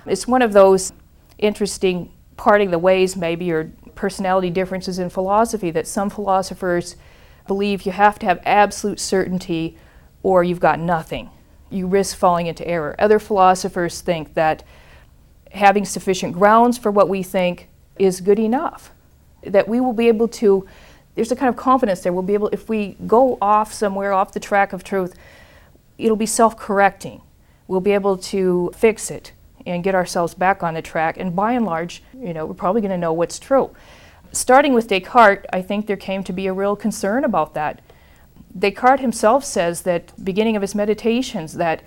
It's 0.06 0.26
one 0.26 0.42
of 0.42 0.52
those 0.52 0.92
interesting 1.38 2.10
parting 2.42 2.72
the 2.72 2.78
ways, 2.78 3.14
maybe, 3.14 3.52
or 3.52 3.70
personality 3.94 4.50
differences 4.50 4.98
in 4.98 5.08
philosophy 5.08 5.70
that 5.70 5.86
some 5.86 6.10
philosophers 6.10 6.96
believe 7.46 7.82
you 7.82 7.92
have 7.92 8.18
to 8.18 8.26
have 8.26 8.40
absolute 8.44 8.98
certainty 8.98 9.78
or 10.24 10.42
you've 10.42 10.58
got 10.58 10.80
nothing. 10.80 11.30
You 11.70 11.86
risk 11.86 12.16
falling 12.16 12.48
into 12.48 12.66
error. 12.66 12.96
Other 12.98 13.20
philosophers 13.20 14.00
think 14.00 14.34
that 14.34 14.64
having 15.52 15.84
sufficient 15.84 16.32
grounds 16.32 16.76
for 16.76 16.90
what 16.90 17.08
we 17.08 17.22
think 17.22 17.68
is 17.96 18.20
good 18.20 18.40
enough. 18.40 18.90
That 19.44 19.68
we 19.68 19.78
will 19.78 19.92
be 19.92 20.08
able 20.08 20.26
to, 20.26 20.66
there's 21.14 21.30
a 21.30 21.36
kind 21.36 21.48
of 21.48 21.54
confidence 21.54 22.00
there, 22.00 22.12
we'll 22.12 22.24
be 22.24 22.34
able, 22.34 22.48
if 22.48 22.68
we 22.68 22.96
go 23.06 23.38
off 23.40 23.72
somewhere, 23.72 24.12
off 24.12 24.32
the 24.32 24.40
track 24.40 24.72
of 24.72 24.82
truth, 24.82 25.14
it'll 25.96 26.16
be 26.16 26.26
self 26.26 26.56
correcting. 26.56 27.20
We'll 27.68 27.80
be 27.80 27.92
able 27.92 28.16
to 28.16 28.72
fix 28.74 29.12
it 29.12 29.30
and 29.66 29.84
get 29.84 29.94
ourselves 29.94 30.34
back 30.34 30.62
on 30.62 30.74
the 30.74 30.82
track. 30.82 31.16
And 31.16 31.34
by 31.34 31.52
and 31.52 31.64
large, 31.64 32.02
you 32.18 32.32
know, 32.32 32.46
we're 32.46 32.54
probably 32.54 32.80
going 32.80 32.90
to 32.90 32.98
know 32.98 33.12
what's 33.12 33.38
true. 33.38 33.70
Starting 34.32 34.72
with 34.72 34.88
Descartes, 34.88 35.46
I 35.52 35.62
think 35.62 35.86
there 35.86 35.96
came 35.96 36.24
to 36.24 36.32
be 36.32 36.46
a 36.46 36.52
real 36.52 36.74
concern 36.74 37.24
about 37.24 37.54
that. 37.54 37.82
Descartes 38.58 39.00
himself 39.00 39.44
says 39.44 39.82
that, 39.82 40.12
beginning 40.24 40.56
of 40.56 40.62
his 40.62 40.74
meditations, 40.74 41.54
that 41.54 41.82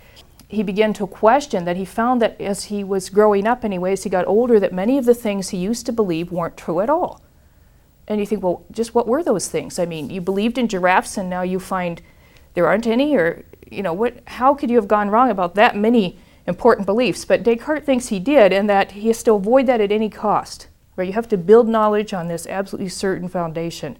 he 0.48 0.62
began 0.62 0.92
to 0.94 1.06
question 1.06 1.64
that 1.64 1.76
he 1.76 1.84
found 1.84 2.22
that 2.22 2.40
as 2.40 2.64
he 2.64 2.84
was 2.84 3.10
growing 3.10 3.46
up, 3.46 3.64
anyways, 3.64 4.04
he 4.04 4.10
got 4.10 4.26
older, 4.26 4.60
that 4.60 4.72
many 4.72 4.96
of 4.96 5.04
the 5.04 5.14
things 5.14 5.48
he 5.48 5.58
used 5.58 5.86
to 5.86 5.92
believe 5.92 6.30
weren't 6.30 6.56
true 6.56 6.80
at 6.80 6.90
all. 6.90 7.20
And 8.06 8.20
you 8.20 8.26
think, 8.26 8.42
well, 8.42 8.64
just 8.70 8.94
what 8.94 9.08
were 9.08 9.24
those 9.24 9.48
things? 9.48 9.78
I 9.78 9.86
mean, 9.86 10.10
you 10.10 10.20
believed 10.20 10.58
in 10.58 10.68
giraffes 10.68 11.16
and 11.16 11.28
now 11.28 11.42
you 11.42 11.58
find 11.58 12.00
there 12.54 12.68
aren't 12.68 12.86
any, 12.86 13.16
or, 13.16 13.44
you 13.68 13.82
know, 13.82 13.92
what, 13.92 14.22
how 14.28 14.54
could 14.54 14.70
you 14.70 14.76
have 14.76 14.86
gone 14.86 15.10
wrong 15.10 15.30
about 15.30 15.56
that 15.56 15.76
many 15.76 16.16
important 16.46 16.86
beliefs? 16.86 17.24
But 17.24 17.42
Descartes 17.42 17.84
thinks 17.84 18.08
he 18.08 18.18
did, 18.18 18.52
and 18.52 18.68
that 18.68 18.92
he 18.92 19.08
has 19.08 19.22
to 19.24 19.34
avoid 19.34 19.66
that 19.66 19.80
at 19.80 19.92
any 19.92 20.08
cost, 20.08 20.68
where 20.94 21.06
you 21.06 21.12
have 21.12 21.28
to 21.28 21.36
build 21.36 21.68
knowledge 21.68 22.14
on 22.14 22.28
this 22.28 22.46
absolutely 22.46 22.88
certain 22.88 23.28
foundation. 23.28 23.98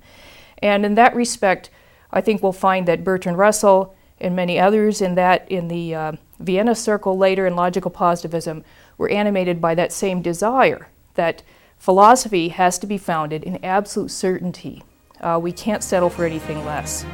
And 0.58 0.86
in 0.86 0.94
that 0.94 1.14
respect, 1.14 1.70
I 2.10 2.20
think 2.20 2.42
we'll 2.42 2.52
find 2.52 2.86
that 2.88 3.04
Bertrand 3.04 3.38
Russell 3.38 3.94
and 4.18 4.34
many 4.34 4.58
others 4.58 5.02
in 5.02 5.14
that 5.16 5.50
in 5.50 5.68
the 5.68 5.94
uh, 5.94 6.12
Vienna 6.38 6.74
Circle 6.74 7.18
later 7.18 7.46
in 7.46 7.56
logical 7.56 7.90
positivism 7.90 8.64
were 8.96 9.10
animated 9.10 9.60
by 9.60 9.74
that 9.74 9.92
same 9.92 10.22
desire 10.22 10.88
that 11.14 11.42
philosophy 11.78 12.48
has 12.48 12.78
to 12.78 12.86
be 12.86 12.98
founded 12.98 13.42
in 13.42 13.62
absolute 13.64 14.10
certainty. 14.10 14.82
Uh, 15.20 15.38
we 15.42 15.52
can't 15.52 15.82
settle 15.82 16.10
for 16.10 16.24
anything 16.24 16.64
less. 16.64 17.04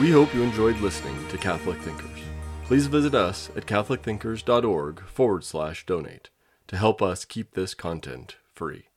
We 0.00 0.12
hope 0.12 0.32
you 0.34 0.42
enjoyed 0.42 0.78
listening 0.78 1.16
to 1.28 1.38
Catholic 1.38 1.78
Thinkers. 1.78 2.17
Please 2.68 2.86
visit 2.86 3.14
us 3.14 3.48
at 3.56 3.64
catholicthinkers.org 3.64 5.00
forward 5.06 5.42
slash 5.42 5.86
donate 5.86 6.28
to 6.66 6.76
help 6.76 7.00
us 7.00 7.24
keep 7.24 7.52
this 7.52 7.72
content 7.72 8.36
free. 8.54 8.87